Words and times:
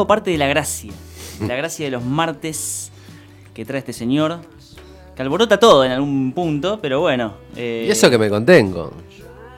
todo 0.00 0.06
parte 0.06 0.30
de 0.30 0.38
la 0.38 0.46
gracia. 0.46 0.90
La 1.46 1.56
gracia 1.56 1.84
de 1.84 1.90
los 1.90 2.02
martes 2.02 2.90
que 3.52 3.66
trae 3.66 3.80
este 3.80 3.92
señor. 3.92 4.40
Que 5.14 5.20
alborota 5.20 5.58
todo 5.60 5.84
en 5.84 5.92
algún 5.92 6.32
punto, 6.32 6.78
pero 6.80 7.00
bueno. 7.00 7.34
eh, 7.54 7.84
Y 7.86 7.90
eso 7.90 8.08
que 8.08 8.16
me 8.16 8.30
contengo. 8.30 8.94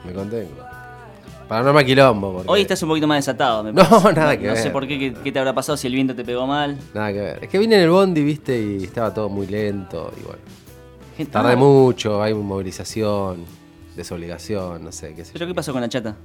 Me 0.05 0.11
contengo. 0.11 0.57
Para 1.47 1.61
no 1.61 1.69
armar 1.69 1.85
quilombo. 1.85 2.33
porque- 2.33 2.51
Hoy 2.51 2.61
estás 2.61 2.83
un 2.83 2.89
poquito 2.89 3.07
más 3.07 3.19
desatado, 3.19 3.63
me 3.63 3.71
No, 3.71 3.87
parece. 3.87 4.19
nada 4.19 4.37
que 4.37 4.47
No 4.47 4.55
sé 4.57 4.63
ver. 4.63 4.71
por 4.73 4.85
qué, 4.85 4.99
qué, 4.99 5.13
qué 5.23 5.31
te 5.31 5.39
habrá 5.39 5.53
pasado, 5.53 5.77
si 5.77 5.87
el 5.87 5.93
viento 5.93 6.13
te 6.13 6.25
pegó 6.25 6.45
mal. 6.45 6.77
Nada 6.93 7.13
que 7.13 7.19
ver. 7.21 7.39
Es 7.43 7.49
que 7.49 7.57
vine 7.57 7.75
en 7.75 7.81
el 7.83 7.89
bondi, 7.89 8.21
viste, 8.21 8.59
y 8.59 8.83
estaba 8.83 9.13
todo 9.13 9.29
muy 9.29 9.47
lento. 9.47 10.11
Y 10.19 10.23
bueno. 10.25 10.41
Gente- 11.15 11.31
Tardé 11.31 11.53
Ah, 11.53 11.55
mucho, 11.55 12.21
hay 12.21 12.33
movilización, 12.33 13.45
desobligación, 13.95 14.83
no 14.83 14.91
sé, 14.91 15.13
qué 15.15 15.23
sé 15.23 15.31
yo. 15.31 15.33
¿Pero 15.35 15.47
qué 15.47 15.53
pasó 15.55 15.71
con 15.71 15.79
la 15.79 15.87
chata? 15.87 16.15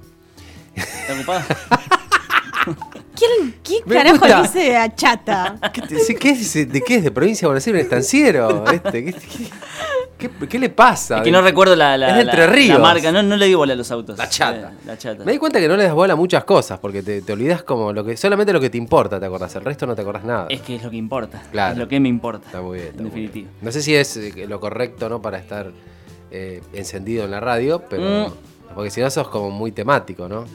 ¿Está 0.75 1.13
ocupada? 1.13 1.45
¿Quién, 3.19 3.55
¿Qué 3.63 3.75
Me 3.85 3.95
carajo 3.95 4.19
gusta. 4.19 4.41
dice 4.43 4.77
a 4.77 4.95
chata? 4.95 5.59
¿Qué, 5.73 5.81
te- 5.81 5.99
sí, 5.99 6.15
qué 6.15 6.29
es, 6.31 6.53
¿De 6.71 6.81
qué 6.81 6.95
es? 6.95 7.03
¿De 7.03 7.11
provincia 7.11 7.41
de 7.45 7.47
Buenos 7.49 7.67
Aires? 7.67 7.81
¿Un 7.81 7.85
estanciero? 7.85 8.63
Este, 8.71 9.05
¿qué, 9.05 9.13
qué- 9.13 10.29
qué- 10.29 10.47
qué 10.47 10.59
le 10.59 10.69
pasa? 10.69 11.17
Es 11.17 11.23
que 11.23 11.31
no 11.31 11.41
recuerdo 11.41 11.75
la, 11.75 11.97
la, 11.97 12.09
Es 12.11 12.15
de 12.17 12.23
la- 12.25 12.31
Entre 12.31 12.47
la 12.47 12.53
Ríos. 12.53 12.79
marca, 12.79 13.11
no, 13.11 13.21
no 13.23 13.35
le 13.35 13.45
di 13.47 13.53
bola 13.55 13.73
a 13.73 13.75
los 13.75 13.91
autos. 13.91 14.17
La 14.17 14.29
chata. 14.29 14.71
Eh, 14.73 14.77
La 14.85 14.97
chata. 14.97 15.23
Me 15.25 15.31
di 15.33 15.37
cuenta 15.37 15.59
que 15.59 15.67
no 15.67 15.75
le 15.75 15.83
das 15.83 15.93
bola 15.93 16.13
a 16.13 16.15
muchas 16.15 16.43
cosas, 16.45 16.79
porque 16.79 17.03
te, 17.03 17.21
te 17.21 17.33
olvidas 17.33 17.63
como 17.63 17.91
lo 17.93 18.03
que 18.05 18.15
solamente 18.17 18.53
lo 18.53 18.59
que 18.61 18.69
te 18.69 18.77
importa, 18.77 19.19
te 19.19 19.25
acordás, 19.25 19.53
el 19.55 19.65
resto 19.65 19.85
no 19.85 19.95
te 19.95 20.01
acordás 20.01 20.23
nada. 20.23 20.45
Es 20.49 20.61
que 20.61 20.75
es 20.75 20.83
lo 20.83 20.89
que 20.89 20.97
importa. 20.97 21.41
Claro. 21.51 21.73
Es 21.73 21.77
lo 21.79 21.87
que 21.87 21.99
me 21.99 22.07
importa. 22.09 22.45
Está 22.45 22.61
muy 22.61 22.77
bien. 22.79 22.87
está 22.89 23.03
En 23.03 23.09
bien. 23.11 23.25
definitiva. 23.27 23.51
No 23.61 23.71
sé 23.71 23.81
si 23.81 23.95
es 23.95 24.15
eh, 24.17 24.45
lo 24.47 24.59
correcto, 24.59 25.09
¿no? 25.09 25.21
Para 25.21 25.37
estar 25.39 25.71
eh, 26.31 26.61
encendido 26.73 27.25
en 27.25 27.31
la 27.31 27.39
radio, 27.39 27.83
pero. 27.89 28.29
Mm. 28.29 28.33
Porque 28.75 28.91
si 28.91 29.01
no 29.01 29.09
sos 29.09 29.27
como 29.29 29.49
muy 29.49 29.71
temático, 29.71 30.29
¿no? 30.29 30.45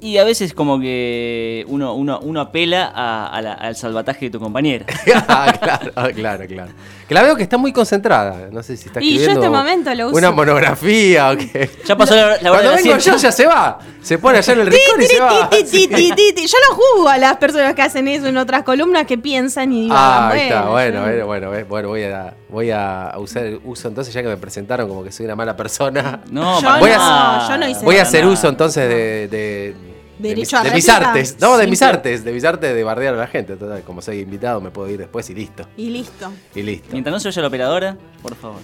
Y 0.00 0.18
a 0.18 0.24
veces 0.24 0.54
como 0.54 0.78
que 0.78 1.64
uno, 1.68 1.94
uno, 1.94 2.20
uno 2.20 2.40
apela 2.40 2.92
a- 2.94 3.42
la- 3.42 3.52
al 3.54 3.74
salvataje 3.74 4.26
de 4.26 4.30
tu 4.30 4.38
compañera. 4.40 4.86
Ah, 5.28 5.52
claro, 5.60 5.92
ah, 5.96 6.08
claro, 6.14 6.46
claro. 6.46 6.70
Que 7.08 7.14
la 7.14 7.22
veo 7.22 7.34
que 7.36 7.42
está 7.42 7.56
muy 7.56 7.72
concentrada. 7.72 8.48
No 8.52 8.62
sé 8.62 8.76
si 8.76 8.88
está 8.88 9.00
Y 9.00 9.14
yo 9.14 9.20
escribiendo 9.22 9.44
este 9.46 9.50
momento 9.56 9.94
lo 9.94 10.08
uso. 10.08 10.16
una 10.18 10.30
monografía 10.30 11.30
o 11.30 11.36
qué. 11.38 11.70
Ya 11.86 11.96
pasó 11.96 12.14
la, 12.14 12.22
la 12.22 12.28
hora 12.28 12.36
de 12.36 12.48
Cuando 12.50 12.70
la 12.70 12.76
vengo 12.76 12.98
yo 12.98 13.16
ya 13.16 13.32
se 13.32 13.46
va. 13.46 13.78
Se 14.02 14.18
pone 14.18 14.38
allá 14.38 14.52
en 14.52 14.60
el 14.60 14.66
rincón 14.66 15.00
y 15.02 15.06
se 15.06 15.18
va. 15.20 15.48
Yo 15.50 16.56
no 16.68 16.74
juzgo 16.76 17.08
a 17.08 17.18
las 17.18 17.36
personas 17.38 17.74
que 17.74 17.82
hacen 17.82 18.08
eso 18.08 18.26
en 18.26 18.36
otras 18.36 18.62
columnas 18.62 19.06
que 19.06 19.18
piensan 19.18 19.72
y 19.72 19.82
digan, 19.82 19.96
Ah, 19.98 20.28
ahí 20.32 20.40
está, 20.42 20.62
bueno, 20.68 21.00
bueno, 21.02 21.26
bueno, 21.26 21.64
bueno, 21.68 21.88
voy 21.88 22.02
a, 22.04 22.34
voy 22.48 22.70
a 22.70 23.12
usar 23.18 23.44
el 23.44 23.60
uso 23.64 23.88
entonces, 23.88 24.12
ya 24.14 24.22
que 24.22 24.28
me 24.28 24.36
presentaron 24.36 24.88
como 24.88 25.02
que 25.02 25.10
soy 25.12 25.26
una 25.26 25.36
mala 25.36 25.56
persona. 25.56 26.20
No, 26.30 26.60
Yo 26.60 26.78
Voy 26.78 26.90
a- 26.90 26.96
nada. 26.98 27.48
yo 27.48 27.58
no 27.58 27.68
hice 27.68 27.84
Voy 27.84 27.96
a 27.96 28.02
hacer 28.02 28.24
uso 28.26 28.48
entonces 28.48 28.88
de, 28.88 29.74
de, 30.18 30.34
mis, 30.36 30.52
a 30.54 30.62
de 30.62 30.70
mis 30.72 30.86
réplica. 30.86 31.08
artes. 31.10 31.36
No, 31.40 31.56
de 31.56 31.66
mis 31.66 31.82
artes, 31.82 32.24
de 32.24 32.32
mis 32.32 32.44
artes 32.44 32.74
de 32.74 32.84
bardear 32.84 33.14
a 33.14 33.16
la 33.18 33.26
gente. 33.26 33.56
Total, 33.56 33.82
como 33.82 34.02
soy 34.02 34.20
invitado, 34.20 34.60
me 34.60 34.70
puedo 34.70 34.88
ir 34.90 34.98
después 34.98 35.28
y 35.30 35.34
listo. 35.34 35.66
Y 35.76 35.90
listo. 35.90 36.30
Y 36.54 36.62
listo. 36.62 36.88
Mientras 36.92 37.12
no 37.12 37.20
se 37.20 37.28
vaya 37.28 37.42
la 37.42 37.48
operadora, 37.48 37.96
por 38.22 38.34
favor. 38.34 38.60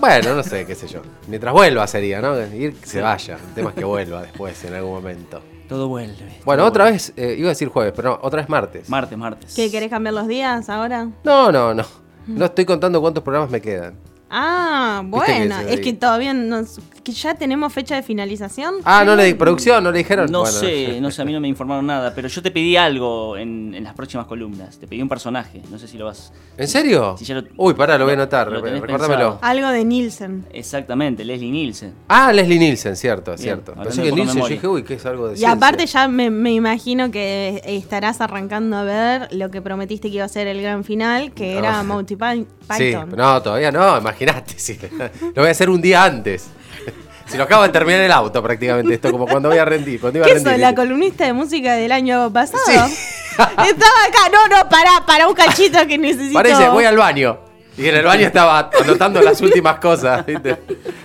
Bueno, 0.00 0.34
no 0.34 0.42
sé, 0.42 0.64
qué 0.66 0.74
sé 0.74 0.88
yo. 0.88 1.02
Mientras 1.28 1.52
vuelva 1.52 1.86
sería, 1.86 2.20
¿no? 2.20 2.40
Ir 2.54 2.74
que 2.74 2.86
se 2.86 3.00
vaya. 3.02 3.34
El 3.48 3.54
tema 3.54 3.70
es 3.70 3.76
que 3.76 3.84
vuelva 3.84 4.22
después, 4.22 4.64
en 4.64 4.74
algún 4.74 4.92
momento. 4.94 5.42
Todo 5.68 5.88
vuelve. 5.88 6.40
Bueno, 6.44 6.62
todo 6.62 6.68
otra 6.70 6.84
vuelve. 6.84 6.96
vez, 6.98 7.12
eh, 7.16 7.34
iba 7.38 7.48
a 7.48 7.50
decir 7.50 7.68
jueves, 7.68 7.92
pero 7.94 8.10
no, 8.10 8.18
otra 8.22 8.40
vez 8.40 8.48
martes. 8.48 8.88
Martes, 8.88 9.16
martes. 9.18 9.54
¿Qué 9.54 9.70
querés 9.70 9.90
cambiar 9.90 10.14
los 10.14 10.26
días 10.28 10.68
ahora? 10.68 11.08
No, 11.24 11.52
no, 11.52 11.74
no. 11.74 11.84
No 12.26 12.44
estoy 12.44 12.64
contando 12.64 13.00
cuántos 13.00 13.22
programas 13.22 13.50
me 13.50 13.60
quedan. 13.60 13.94
Ah, 14.30 15.00
que 15.02 15.08
bueno, 15.08 15.58
es 15.60 15.80
que 15.80 15.92
todavía 15.92 16.32
no, 16.32 16.64
que 17.02 17.12
ya 17.12 17.34
tenemos 17.34 17.72
fecha 17.72 17.96
de 17.96 18.02
finalización. 18.02 18.76
Ah, 18.84 19.02
no 19.04 19.16
le 19.16 19.34
producción, 19.34 19.82
no 19.82 19.90
le 19.90 19.98
dijeron. 19.98 20.30
No 20.30 20.40
Bueno, 20.40 20.56
sé, 20.58 21.00
no 21.00 21.10
sé, 21.10 21.22
a 21.22 21.24
mí 21.24 21.32
no 21.32 21.40
me 21.40 21.48
informaron 21.48 21.86
nada, 21.86 22.14
pero 22.14 22.28
yo 22.28 22.42
te 22.42 22.50
pedí 22.50 22.76
algo 22.76 23.36
en, 23.36 23.74
en 23.74 23.84
las 23.84 23.94
próximas 23.94 24.26
columnas. 24.26 24.78
Te 24.78 24.86
pedí 24.86 25.02
un 25.02 25.08
personaje, 25.08 25.62
no 25.70 25.78
sé 25.78 25.88
si 25.88 25.98
lo 25.98 26.04
vas. 26.06 26.32
¿En 26.56 26.68
serio? 26.68 27.16
Si 27.18 27.24
ya 27.24 27.34
lo- 27.36 27.44
Uy, 27.56 27.74
pará, 27.74 27.98
lo 27.98 28.04
voy 28.04 28.12
a 28.12 28.14
anotar. 28.14 28.50
Recuérdamelo. 28.50 29.38
Algo 29.42 29.68
de 29.68 29.84
Nielsen. 29.84 30.44
Exactamente, 30.52 31.24
Leslie 31.24 31.50
Nielsen. 31.50 31.94
Ah, 32.08 32.32
Leslie 32.32 32.58
Nielsen, 32.58 32.96
cierto, 32.96 33.32
Bien, 33.32 33.42
cierto. 33.42 33.74
Pensé 33.74 34.02
que 34.02 34.12
Nielsen, 34.12 34.40
yo 34.42 34.48
dije, 34.48 34.66
uy, 34.68 34.82
que 34.84 34.94
es 34.94 35.06
algo 35.06 35.28
de 35.28 35.34
Y 35.34 35.36
ciencia. 35.38 35.56
aparte 35.56 35.86
ya 35.86 36.08
me, 36.08 36.30
me 36.30 36.52
imagino 36.52 37.10
que 37.10 37.62
estarás 37.64 38.20
arrancando 38.20 38.76
a 38.76 38.84
ver 38.84 39.28
lo 39.34 39.50
que 39.50 39.60
prometiste 39.62 40.08
que 40.10 40.16
iba 40.16 40.24
a 40.24 40.28
ser 40.28 40.46
el 40.46 40.62
gran 40.62 40.84
final, 40.84 41.32
que 41.32 41.56
era 41.58 41.80
Ah. 41.80 41.82
Monty 41.82 42.16
Py- 42.16 42.46
Sí, 42.76 42.84
Python. 42.90 43.10
no, 43.16 43.42
todavía 43.42 43.72
no, 43.72 43.98
imagínate. 43.98 44.54
sí. 44.56 44.78
Lo 45.34 45.42
voy 45.42 45.48
a 45.48 45.50
hacer 45.50 45.68
un 45.68 45.80
día 45.82 46.04
antes. 46.04 46.48
Si 47.26 47.38
lo 47.38 47.44
acabo 47.44 47.62
de 47.62 47.70
terminar 47.70 48.00
el 48.02 48.12
auto 48.12 48.42
prácticamente, 48.42 48.92
esto 48.94 49.10
como 49.10 49.26
cuando 49.26 49.48
voy 49.48 49.56
a 49.56 49.64
rendir. 49.64 49.98
Cuando 50.00 50.18
iba 50.18 50.26
a 50.26 50.28
¿Qué 50.28 50.34
rendir. 50.34 50.52
sos, 50.52 50.60
la 50.60 50.74
columnista 50.74 51.24
de 51.24 51.32
música 51.32 51.74
del 51.74 51.90
año 51.90 52.30
pasado? 52.30 52.60
Sí. 52.66 52.72
Estaba 53.32 53.64
acá, 54.06 54.28
no, 54.30 54.48
no, 54.48 54.68
para, 54.68 55.06
para 55.06 55.26
un 55.28 55.34
cachito 55.34 55.78
que 55.86 55.96
necesito. 55.96 56.34
Parece, 56.34 56.68
voy 56.68 56.84
al 56.84 56.96
baño. 56.98 57.38
Y 57.78 57.88
en 57.88 57.94
el 57.94 58.04
baño 58.04 58.26
estaba 58.26 58.68
anotando 58.78 59.22
las 59.22 59.40
últimas 59.40 59.76
cosas. 59.78 60.26
¿viste? 60.26 60.56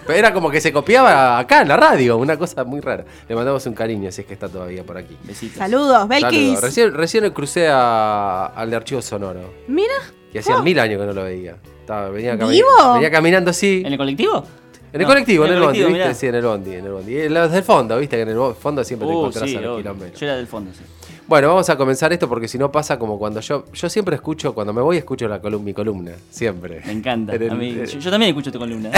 Pero 0.06 0.20
era 0.20 0.34
como 0.34 0.50
que 0.52 0.60
se 0.60 0.74
copiaba 0.74 1.40
acá 1.40 1.62
en 1.62 1.70
la 1.70 1.78
radio, 1.78 2.18
una 2.18 2.36
cosa 2.36 2.66
muy 2.66 2.82
rara. 2.82 3.06
Le 3.30 3.34
mandamos 3.36 3.66
un 3.66 3.74
cariño 3.74 4.12
si 4.12 4.20
es 4.22 4.28
que 4.28 4.34
está 4.34 4.50
todavía 4.50 4.84
por 4.84 4.98
aquí. 4.98 5.16
Besitos. 5.24 5.58
Saludos, 5.60 6.10
Belkis. 6.10 6.32
Saludos. 6.56 6.62
Recién, 6.62 6.94
recién 6.94 7.30
crucé 7.32 7.70
a- 7.72 8.48
al 8.48 8.70
de 8.70 8.76
archivo 8.76 9.02
sonoro. 9.02 9.54
Mira, 9.70 9.94
Que 10.34 10.40
hacía 10.40 10.58
Oh. 10.58 10.62
mil 10.64 10.78
años 10.78 11.00
que 11.00 11.06
no 11.06 11.14
lo 11.14 11.24
veía. 11.24 11.56
Estaba, 11.80 12.10
venía, 12.10 12.36
cami- 12.38 12.50
¿Vivo? 12.50 12.94
venía 12.96 13.10
caminando 13.12 13.52
así. 13.52 13.84
¿En 13.86 13.94
el 13.94 13.98
colectivo? 13.98 14.44
En 14.94 15.02
el 15.02 15.08
No, 15.08 15.08
colectivo, 15.14 15.46
en 15.46 15.54
el, 15.54 15.60
bondi, 15.60 15.80
¿viste? 15.80 15.94
mirá. 15.94 16.14
Sí, 16.14 16.28
en 16.28 16.36
el 16.36 16.46
bondi, 16.46 16.74
en 16.76 16.86
el 16.86 16.92
bondi. 16.92 17.16
Y 17.18 17.30
los 17.30 17.52
del 17.52 17.64
fondo, 17.64 17.98
¿viste? 18.00 18.16
Que 18.16 18.22
en 18.24 18.30
el 18.30 18.54
fondo 18.56 18.84
siempre 18.84 19.08
te 19.08 19.14
Uh, 19.14 19.18
encontrás 19.20 19.50
sí, 19.50 19.56
a 19.58 19.62
los 19.62 19.70
obvio. 19.72 19.84
kilómetros. 19.84 20.20
Yo 20.20 20.26
era 20.28 20.36
del 20.38 20.48
fondo, 20.48 20.72
sí. 20.74 20.84
Bueno, 21.28 21.50
vamos 21.50 21.70
a 21.70 21.76
comenzar 21.76 22.14
esto 22.14 22.30
porque 22.30 22.48
si 22.48 22.58
no 22.58 22.72
pasa 22.72 22.98
como 22.98 23.20
cuando 23.20 23.42
yo. 23.42 23.66
Yo 23.74 23.90
siempre 23.90 24.16
escucho, 24.16 24.54
cuando 24.54 24.72
me 24.72 24.82
voy, 24.82 24.96
escucho 24.96 25.28
la 25.28 25.42
colum- 25.42 25.60
mi 25.62 25.74
columna. 25.74 26.14
Siempre. 26.30 26.82
Me 26.86 26.94
encanta. 26.94 27.36
En 27.36 27.42
el- 27.44 27.50
A 27.52 27.56
mí- 27.56 27.74
yo, 27.76 27.84
yo 28.00 28.10
también 28.10 28.30
escucho 28.30 28.50
tu 28.50 28.58
columna. 28.60 28.92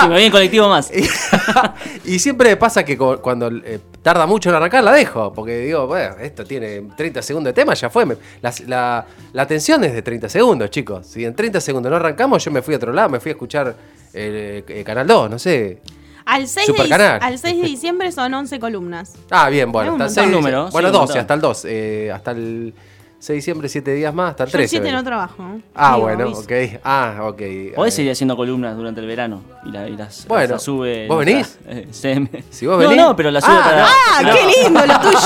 si 0.00 0.06
me 0.08 0.14
voy 0.14 0.22
en 0.24 0.32
colectivo 0.32 0.68
más. 0.70 0.90
y 2.06 2.18
siempre 2.18 2.56
pasa 2.56 2.82
que 2.82 2.96
cuando 2.96 3.48
eh, 3.48 3.78
tarda 4.00 4.24
mucho 4.26 4.48
en 4.48 4.54
arrancar, 4.56 4.82
la 4.84 4.92
dejo. 4.92 5.34
Porque 5.34 5.58
digo, 5.58 5.86
bueno, 5.86 6.16
esto 6.18 6.44
tiene 6.46 6.82
30 6.96 7.20
segundos 7.20 7.50
de 7.52 7.60
tema, 7.60 7.74
ya 7.74 7.90
fue. 7.90 8.06
Me- 8.06 8.16
la, 8.40 8.54
la, 8.66 9.06
la 9.34 9.42
atención 9.42 9.84
es 9.84 9.92
de 9.92 10.00
30 10.00 10.30
segundos, 10.30 10.70
chicos. 10.70 11.06
Si 11.06 11.26
en 11.26 11.34
30 11.34 11.60
segundos 11.60 11.90
no 11.90 11.96
arrancamos, 11.96 12.42
yo 12.42 12.50
me 12.50 12.62
fui 12.62 12.72
a 12.72 12.78
otro 12.78 12.92
lado, 12.94 13.10
me 13.10 13.20
fui 13.20 13.28
a 13.30 13.32
escuchar 13.32 13.76
eh, 14.14 14.64
eh, 14.66 14.82
Canal 14.82 15.06
2, 15.06 15.30
no 15.30 15.38
sé. 15.38 15.82
Al 16.26 16.46
6, 16.48 16.72
de, 16.74 17.04
al 17.04 17.38
6 17.38 17.56
de 17.62 17.62
diciembre 17.68 18.12
son 18.12 18.34
11 18.34 18.58
columnas. 18.60 19.14
Ah, 19.30 19.48
bien, 19.48 19.72
bueno, 19.72 19.92
hasta 20.04 20.22
el 20.22 20.30
montón. 20.30 20.32
6. 20.32 20.36
número, 20.36 20.70
bueno, 20.70 20.88
sí, 20.88 20.94
un 20.94 21.00
12, 21.00 21.00
montón. 21.00 21.18
hasta 21.20 21.34
el 21.34 21.40
2. 21.40 21.64
eh, 21.66 22.10
hasta 22.12 22.30
el 22.32 22.74
6 23.18 23.28
de 23.28 23.34
diciembre, 23.34 23.68
7 23.68 23.92
días 23.94 24.14
más, 24.14 24.30
hasta 24.30 24.44
el 24.44 24.50
Yo 24.50 24.58
el 24.58 24.60
13. 24.60 24.70
7 24.70 24.84
vengo. 24.84 24.96
no 24.98 25.04
trabajo. 25.04 25.44
Ah, 25.74 25.94
Digo, 25.94 26.02
bueno, 26.06 26.24
aviso. 26.24 26.40
ok. 26.40 26.80
Ah, 26.84 27.18
ok. 27.22 27.42
Podés 27.74 27.94
Eh, 27.94 27.96
seguir 27.96 28.12
haciendo 28.12 28.36
columnas 28.36 28.76
durante 28.76 29.00
el 29.00 29.06
verano 29.06 29.42
y, 29.64 29.70
la- 29.70 29.88
y 29.88 29.96
las, 29.96 30.26
Bueno, 30.28 30.54
las 30.54 30.62
sube. 30.62 31.08
¿vos 31.08 31.24
venís? 31.24 31.58
eh, 31.66 31.88
CM. 31.90 32.28
Si 32.50 32.66
vos 32.66 32.80
no, 32.82 32.88
venís- 32.90 32.96
no, 32.96 33.16
pero 33.16 33.30
la 33.30 33.40
sube 33.40 33.50
Ah, 33.56 33.62
para. 33.64 33.86
Ah, 33.86 34.22
No. 34.22 34.32
qué 34.34 34.62
lindo 34.64 34.86
lo 34.86 35.00
tuyo. 35.00 35.18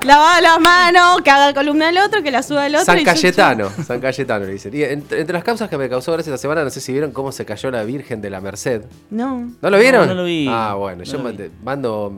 Lavaba 0.06 0.40
las 0.40 0.60
manos, 0.60 1.22
que 1.22 1.30
haga 1.30 1.54
columna 1.54 1.88
el 1.88 1.98
otro, 1.98 2.22
que 2.22 2.30
la 2.32 2.42
suba 2.42 2.66
el 2.66 2.74
otro. 2.74 2.84
San 2.84 2.98
y 2.98 3.04
yo- 3.04 3.06
Cayetano, 3.06 3.70
San 3.86 4.00
Cayetano 4.00 4.44
le 4.44 4.52
dicen. 4.52 4.74
Y 4.74 4.82
entre, 4.82 5.20
entre 5.20 5.32
las 5.34 5.44
causas 5.44 5.70
que 5.70 5.78
me 5.78 5.88
causó 5.88 6.12
gracia 6.12 6.30
esta 6.34 6.42
semana, 6.42 6.64
no 6.64 6.70
sé 6.70 6.80
si 6.80 6.92
vieron 6.92 7.12
cómo 7.12 7.30
se 7.32 7.44
cayó 7.44 7.70
la 7.70 7.84
Virgen 7.84 8.20
de 8.20 8.28
la 8.28 8.40
Merced. 8.40 8.82
No. 9.10 9.50
¿No 9.62 9.70
lo 9.70 9.78
vieron? 9.78 10.02
No, 10.08 10.14
no 10.14 10.20
lo 10.22 10.24
vi. 10.26 10.46
Ah, 10.50 10.74
bueno, 10.74 10.98
No 10.98 11.04
yo 11.04 11.18
vi. 11.18 11.50
mando- 11.62 12.12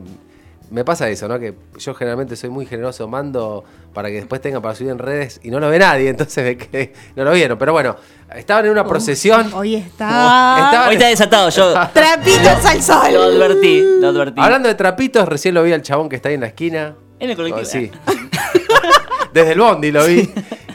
Me 0.71 0.85
pasa 0.85 1.09
eso, 1.09 1.27
¿no? 1.27 1.39
Que 1.39 1.55
yo 1.79 1.93
generalmente 1.95 2.35
soy 2.35 2.49
muy 2.51 2.65
generoso, 2.65 3.07
mando 3.07 3.63
para 3.93 4.09
que 4.09 4.15
después 4.15 4.39
tengan 4.39 4.61
para 4.61 4.75
subir 4.75 4.91
en 4.91 4.99
redes 4.99 5.39
y 5.43 5.49
no 5.49 5.59
lo 5.59 5.67
ve 5.69 5.79
nadie, 5.79 6.09
entonces 6.09 6.43
me 6.43 6.57
quedé- 6.57 6.93
no 7.15 7.23
lo 7.23 7.31
vieron. 7.31 7.57
Pero 7.57 7.71
bueno, 7.73 7.95
estaban 8.35 8.65
en 8.65 8.71
una 8.71 8.85
procesión. 8.85 9.51
Hoy 9.53 9.75
está. 9.75 10.65
Estaba- 10.65 10.87
Hoy 10.89 10.95
está 10.95 11.07
desatado, 11.07 11.49
yo 11.49 11.73
Trapitos 11.93 12.65
al 12.65 12.77
lo 12.77 12.83
sol. 12.83 12.97
advertí, 13.43 13.83
lo 13.99 14.09
advertí. 14.09 14.39
Hablando 14.41 14.69
de 14.69 14.75
trapitos, 14.75 15.27
recién 15.27 15.55
lo 15.55 15.63
vi 15.63 15.73
al 15.73 15.81
chabón 15.81 16.07
que 16.09 16.15
está 16.17 16.29
ahí 16.29 16.35
en 16.35 16.41
la 16.41 16.47
esquina. 16.47 16.95
en 17.19 17.29
el 17.31 17.35
colectivo. 17.35 17.61
Oh, 17.63 17.65
sí. 17.65 17.91
Desde 19.33 19.51
el 19.53 19.59
bondi 19.59 19.91
lo 19.91 20.05
vi. 20.05 20.29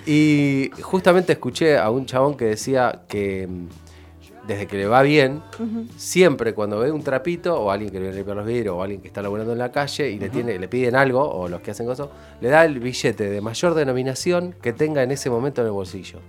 Y 0.06 0.70
justamente 0.82 1.32
escuché 1.32 1.79
a 1.79 1.90
un 1.90 2.05
chabón 2.06 2.37
que 2.37 2.44
decía 2.47 3.00
que 3.08 3.47
mm, 3.49 3.67
desde 4.46 4.67
que 4.67 4.76
le 4.76 4.87
va 4.87 5.02
bien, 5.02 5.43
siempre 5.96 6.55
cuando 6.55 6.79
ve 6.79 6.91
un 6.93 7.02
trapito 7.02 7.58
o 7.61 7.70
alguien 7.70 7.91
que 7.91 7.99
le 7.99 8.02
viene 8.02 8.14
a 8.14 8.17
limpiar 8.19 8.37
los 8.37 8.46
vidrios 8.46 8.75
o 8.76 8.82
alguien 8.82 9.00
que 9.00 9.08
está 9.08 9.23
laburando 9.23 9.52
en 9.52 9.58
la 9.58 9.70
calle 9.73 10.11
y 10.11 10.19
le, 10.19 10.29
tiene, 10.29 10.58
le 10.58 10.69
piden 10.69 10.96
algo, 10.96 11.23
o 11.29 11.49
los 11.49 11.61
que 11.61 11.70
hacen 11.70 11.87
cosas, 11.87 12.08
le 12.41 12.49
da 12.49 12.64
el 12.64 12.79
billete 12.81 13.31
de 13.31 13.41
mayor 13.41 13.75
denominación 13.75 14.55
que 14.61 14.73
tenga 14.73 15.02
en 15.02 15.11
ese 15.11 15.31
momento 15.31 15.61
en 15.62 15.69
el 15.69 15.73
bolsillo. 15.73 16.20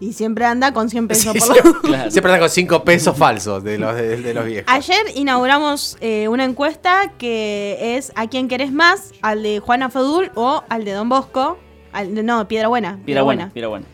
Y 0.00 0.12
siempre 0.12 0.44
anda 0.44 0.72
con 0.72 0.90
100 0.90 1.08
pesos 1.08 1.32
Sí, 1.32 1.38
por 1.38 1.52
siempre, 1.52 1.72
Claro. 1.82 2.10
siempre 2.10 2.32
anda 2.32 2.40
con 2.40 2.50
cinco 2.50 2.84
pesos 2.84 3.16
falsos 3.16 3.62
de 3.62 3.78
los, 3.78 3.94
de, 3.94 4.16
de 4.20 4.34
los 4.34 4.44
viejos. 4.44 4.64
Ayer 4.72 4.98
inauguramos 5.14 5.96
eh, 6.00 6.26
una 6.28 6.44
encuesta 6.44 7.12
que 7.16 7.96
es 7.96 8.12
¿a 8.16 8.28
quién 8.28 8.48
querés 8.48 8.72
más? 8.72 9.12
¿Al 9.22 9.42
de 9.44 9.60
Juana 9.60 9.90
Fadul 9.90 10.30
o 10.34 10.62
al 10.68 10.84
de 10.84 10.92
Don 10.92 11.08
Bosco? 11.08 11.58
Al 11.92 12.14
de- 12.14 12.22
no, 12.24 12.46
Piedra 12.48 12.66
Buena. 12.68 12.98
Piedra 13.04 13.22
buena, 13.22 13.50
piedra 13.50 13.68
buena. 13.68 13.86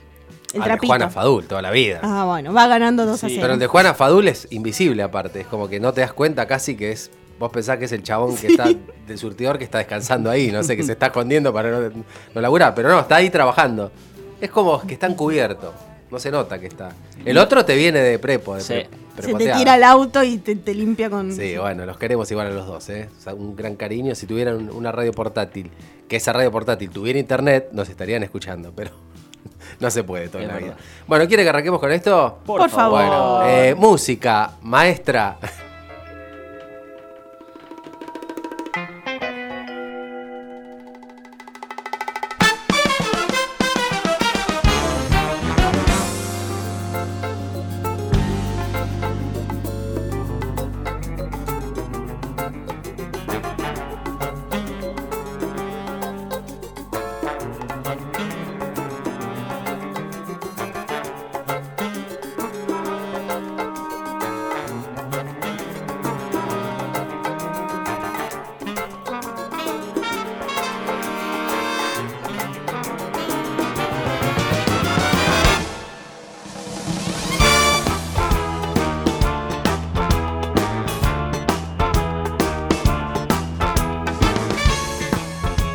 El 0.52 0.60
de 0.60 0.64
trapito. 0.66 0.86
Juana 0.88 1.10
Fadul 1.10 1.46
toda 1.46 1.62
la 1.62 1.70
vida. 1.70 2.00
Ah, 2.02 2.24
bueno, 2.26 2.52
va 2.52 2.66
ganando 2.66 3.06
2 3.06 3.14
a 3.24 3.28
Sí. 3.28 3.34
0. 3.34 3.42
Pero 3.42 3.54
el 3.54 3.60
de 3.60 3.66
Juana 3.66 3.94
Fadul 3.94 4.28
es 4.28 4.48
invisible 4.50 5.02
aparte, 5.02 5.40
es 5.42 5.46
como 5.46 5.68
que 5.68 5.78
no 5.80 5.92
te 5.92 6.00
das 6.00 6.12
cuenta 6.12 6.46
casi 6.46 6.76
que 6.76 6.92
es, 6.92 7.10
vos 7.38 7.50
pensás 7.52 7.78
que 7.78 7.84
es 7.84 7.92
el 7.92 8.02
chabón 8.02 8.36
que 8.36 8.48
está 8.48 8.68
del 9.06 9.18
surtidor 9.18 9.58
que 9.58 9.64
está 9.64 9.78
descansando 9.78 10.28
ahí, 10.30 10.50
no 10.50 10.62
sé, 10.62 10.76
que 10.76 10.82
se 10.82 10.92
está 10.92 11.06
escondiendo 11.06 11.52
para 11.52 11.70
no, 11.70 11.90
no 12.34 12.40
laburar, 12.40 12.74
pero 12.74 12.88
no, 12.88 13.00
está 13.00 13.16
ahí 13.16 13.30
trabajando. 13.30 13.90
Es 14.40 14.50
como 14.50 14.80
que 14.82 14.94
está 14.94 15.06
encubierto, 15.06 15.72
no 16.10 16.18
se 16.18 16.30
nota 16.30 16.58
que 16.58 16.66
está. 16.66 16.90
El 17.24 17.38
otro 17.38 17.64
te 17.64 17.76
viene 17.76 18.00
de 18.00 18.18
prepo, 18.18 18.54
de 18.56 18.60
Sí. 18.62 18.74
pre- 18.74 18.88
Se 19.22 19.34
te 19.34 19.52
tira 19.52 19.74
el 19.76 19.84
auto 19.84 20.22
y 20.24 20.38
te, 20.38 20.56
te 20.56 20.74
limpia 20.74 21.10
con. 21.10 21.32
Sí, 21.32 21.56
bueno, 21.58 21.84
los 21.86 21.98
queremos 21.98 22.30
igual 22.30 22.46
a 22.46 22.50
los 22.50 22.66
dos, 22.66 22.88
¿eh? 22.88 23.08
O 23.18 23.20
sea, 23.22 23.34
un 23.34 23.54
gran 23.54 23.76
cariño. 23.76 24.14
Si 24.14 24.26
tuvieran 24.26 24.70
una 24.70 24.90
radio 24.92 25.12
portátil, 25.12 25.70
que 26.08 26.16
esa 26.16 26.32
radio 26.32 26.50
portátil 26.50 26.88
tuviera 26.88 27.18
internet, 27.18 27.68
nos 27.72 27.88
estarían 27.90 28.22
escuchando, 28.22 28.72
pero 28.74 28.92
no 29.80 29.90
se 29.90 30.04
puede 30.04 30.28
toda 30.28 30.42
Es 30.44 30.48
la 30.48 30.56
vida. 30.58 30.76
Bueno, 31.06 31.26
¿quiere 31.26 31.42
que 31.42 31.48
arranquemos 31.48 31.80
con 31.80 31.92
esto? 31.92 32.38
Por, 32.44 32.60
Por 32.60 32.70
favor. 32.70 33.00
Bueno, 33.00 33.42
eh, 33.44 33.74
música, 33.74 34.52
maestra. 34.62 35.36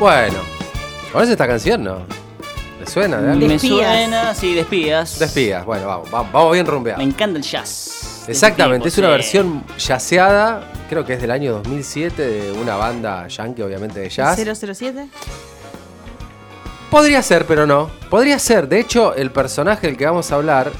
Bueno, 0.06 0.38
¿conoces 1.10 1.32
esta 1.32 1.48
canción, 1.48 1.82
no? 1.82 2.06
¿Le 2.78 2.86
suena 2.86 3.20
de 3.20 3.32
algo? 3.32 3.44
Me 3.44 3.58
suena, 3.58 4.32
sí, 4.36 4.54
despías. 4.54 5.18
Despías, 5.18 5.66
bueno, 5.66 5.88
vamos, 5.88 6.08
vamos, 6.12 6.30
vamos 6.30 6.52
bien 6.52 6.64
rumbeados. 6.64 7.04
Me 7.04 7.10
encanta 7.10 7.36
el 7.36 7.44
jazz. 7.44 8.24
Exactamente, 8.28 8.86
es 8.86 8.96
una 8.98 9.08
versión 9.08 9.64
jazzeada, 9.76 10.72
creo 10.88 11.04
que 11.04 11.14
es 11.14 11.20
del 11.20 11.32
año 11.32 11.54
2007, 11.54 12.24
de 12.24 12.52
una 12.52 12.76
banda 12.76 13.26
yankee, 13.26 13.62
obviamente, 13.62 13.98
de 13.98 14.08
jazz. 14.08 14.38
007. 14.38 15.08
Podría 16.88 17.20
ser, 17.20 17.44
pero 17.44 17.66
no. 17.66 17.90
Podría 18.08 18.38
ser. 18.38 18.68
De 18.68 18.78
hecho, 18.78 19.12
el 19.12 19.32
personaje 19.32 19.88
del 19.88 19.96
que 19.96 20.06
vamos 20.06 20.30
a 20.30 20.36
hablar 20.36 20.70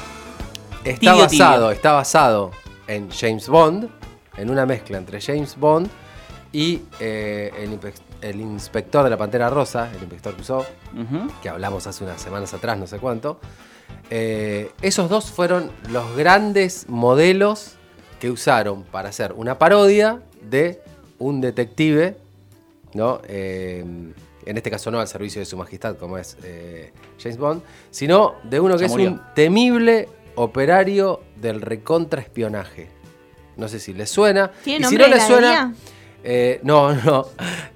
está 0.85 1.01
Tibio, 1.01 1.17
basado, 1.17 1.57
tibio. 1.57 1.71
está 1.73 1.93
basado 1.95 2.51
en 2.87 3.11
James 3.11 3.49
Bond, 3.49 3.91
en 4.37 4.51
una 4.51 4.65
mezcla 4.67 4.99
entre 4.99 5.21
James 5.21 5.57
Bond 5.57 5.91
y 6.53 6.83
eh, 7.01 7.53
el, 7.59 7.79
el 8.23 8.41
inspector 8.41 9.05
de 9.05 9.11
la 9.11 9.17
Pantera 9.17 9.51
Rosa, 9.51 9.91
el 9.95 10.03
inspector 10.03 10.35
Ujú. 10.95 11.31
que 11.43 11.49
hablamos 11.49 11.87
hace 11.87 12.05
unas 12.05 12.21
semanas 12.21 12.53
atrás, 12.55 12.79
no 12.79 12.87
sé 12.87 12.99
cuánto. 12.99 13.39
Eh, 14.11 14.71
esos 14.83 15.09
dos 15.09 15.31
fueron 15.31 15.71
los 15.91 16.17
grandes 16.17 16.89
modelos 16.89 17.73
que 18.21 18.31
usaron 18.31 18.85
para 18.85 19.09
hacer 19.11 19.33
una 19.37 19.59
parodia 19.59 20.21
de 20.43 20.81
un 21.19 21.41
detective, 21.41 22.17
¿no? 22.95 23.21
Eh, 23.29 23.85
en 24.47 24.57
este 24.57 24.71
caso 24.71 24.91
no 24.93 25.01
al 25.01 25.09
servicio 25.09 25.41
de 25.41 25.45
su 25.47 25.57
majestad, 25.57 25.97
como 25.97 26.19
es 26.19 26.37
eh, 26.45 26.93
James 27.21 27.37
Bond, 27.37 27.63
sino 27.91 28.37
de 28.45 28.61
uno 28.61 28.79
que 28.79 28.85
es 28.85 28.91
murió. 28.93 29.11
un 29.11 29.21
temible 29.35 30.09
operario 30.37 31.21
del 31.37 31.61
recontraespionaje. 31.61 32.89
No 33.57 33.69
sé 33.69 33.81
si 33.81 33.93
les 33.93 34.09
suena. 34.11 34.53
¿Tiene 34.63 34.87
y 34.87 34.89
si 34.91 34.97
no 34.97 35.07
les 35.09 35.27
suena. 35.27 35.75
Eh, 36.29 36.61
no, 36.65 36.93
no. 37.05 37.27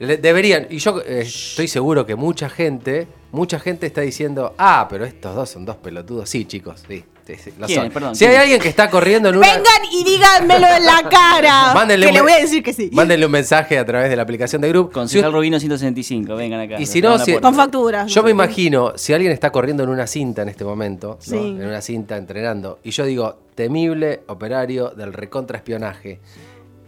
Le- 0.01 0.17
Deberían. 0.17 0.67
Y 0.71 0.79
yo 0.79 1.01
eh, 1.01 1.21
estoy 1.23 1.69
seguro 1.69 2.05
que 2.05 2.17
mucha 2.17 2.51
gente, 2.51 3.07
mucha 3.31 3.61
gente 3.61 3.87
está 3.87 4.01
diciendo, 4.01 4.55
ah, 4.59 4.87
pero 4.91 5.05
estos 5.05 5.35
dos 5.35 5.49
son 5.49 5.65
dos 5.65 5.77
pelotudos. 5.77 6.29
Sí, 6.29 6.45
chicos, 6.47 6.83
sí. 6.89 7.05
sí, 7.27 7.35
sí, 7.37 7.53
lo 7.59 7.67
¿Quién? 7.67 7.83
son. 7.83 7.91
Perdón, 7.93 8.17
si 8.17 8.25
hay 8.25 8.31
¿quién? 8.33 8.41
alguien 8.43 8.61
que 8.61 8.69
está 8.69 8.91
corriendo 8.91 9.29
en 9.29 9.37
una. 9.37 9.47
Vengan 9.47 9.85
y 9.93 10.03
díganmelo 10.03 10.67
en 10.67 10.85
la 10.85 11.09
cara. 11.09 11.75
Mándenle 11.75 12.07
que 12.07 12.11
un 12.11 12.15
le 12.17 12.23
voy 12.23 12.33
a 12.33 12.39
decir 12.41 12.63
que 12.63 12.73
sí. 12.73 12.91
Mándenle 12.93 13.25
un 13.27 13.33
mensaje 13.33 13.79
a 13.79 13.85
través 13.85 14.11
de 14.11 14.17
la 14.17 14.23
aplicación 14.23 14.61
de 14.63 14.69
Group. 14.71 14.91
Con 14.91 15.09
Si 15.09 15.23
Rubino 15.23 15.61
165, 15.61 16.35
vengan 16.35 16.61
acá. 16.61 16.81
Y 16.81 16.87
si 16.87 17.01
no, 17.01 17.19
si-. 17.21 17.39
Con 17.39 17.55
factura. 17.55 18.07
Yo 18.07 18.23
me 18.25 18.31
imagino, 18.33 18.95
si 18.97 19.13
alguien 19.13 19.31
está 19.31 19.53
corriendo 19.53 19.85
en 19.85 19.91
una 19.91 20.09
cinta 20.09 20.43
en 20.43 20.49
este 20.49 20.65
momento, 20.65 21.19
en 21.31 21.65
una 21.65 21.81
cinta 21.81 22.17
entrenando, 22.17 22.81
y 22.83 22.91
yo 22.91 23.05
digo, 23.05 23.39
temible 23.55 24.23
operario 24.27 24.89
del 24.91 25.13
recontraespionaje, 25.13 26.19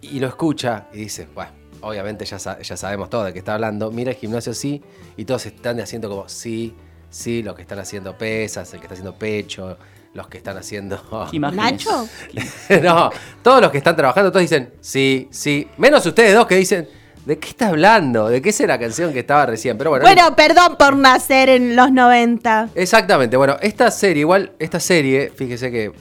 y 0.03 0.21
lo 0.21 0.27
escucha 0.29 0.87
y 0.93 0.99
dice, 0.99 1.29
bueno, 1.35 1.53
obviamente 1.81 2.25
ya, 2.25 2.39
sa- 2.39 2.61
ya 2.61 2.77
sabemos 2.77 3.09
todo 3.11 3.25
de 3.25 3.33
qué 3.33 3.39
está 3.39 3.55
hablando, 3.55 3.91
mira 3.91 4.11
el 4.11 4.17
gimnasio 4.17 4.53
sí, 4.55 4.83
y 5.17 5.25
todos 5.25 5.47
están 5.47 5.81
haciendo 5.81 6.09
como, 6.09 6.29
sí, 6.29 6.75
sí, 7.11 7.43
los 7.43 7.55
que 7.55 7.63
están 7.63 7.79
haciendo 7.79 8.17
pesas, 8.19 8.73
el 8.75 8.81
que 8.81 8.87
está 8.87 8.95
haciendo 8.95 9.15
pecho, 9.19 9.79
los 10.15 10.29
que 10.29 10.39
están 10.39 10.59
haciendo... 10.59 11.01
¿Nacho? 11.33 12.07
no, 12.83 13.11
todos 13.43 13.61
los 13.63 13.71
que 13.71 13.79
están 13.79 13.97
trabajando, 13.97 14.31
todos 14.31 14.43
dicen, 14.43 14.75
sí, 14.81 15.29
sí, 15.31 15.69
menos 15.79 16.05
ustedes 16.07 16.35
dos 16.35 16.47
que 16.47 16.57
dicen... 16.57 16.89
¿De 17.25 17.39
qué 17.39 17.51
está 17.51 17.69
hablando? 17.69 18.27
¿De 18.29 18.43
qué 18.43 18.49
es 18.49 18.59
la 18.67 18.77
canción 18.81 19.13
que 19.13 19.21
estaba 19.21 19.47
recién? 19.47 19.79
Pero 19.79 19.91
bueno, 19.91 20.05
Bueno, 20.05 20.35
perdón 20.35 20.75
por 20.77 20.97
nacer 20.97 21.51
en 21.51 21.77
los 21.77 21.93
90. 21.93 22.71
Exactamente, 22.75 23.37
bueno, 23.37 23.57
esta 23.61 23.93
serie, 23.93 24.23
igual, 24.23 24.51
esta 24.59 24.81
serie, 24.81 25.31
fíjese 25.33 25.71
que 25.71 25.93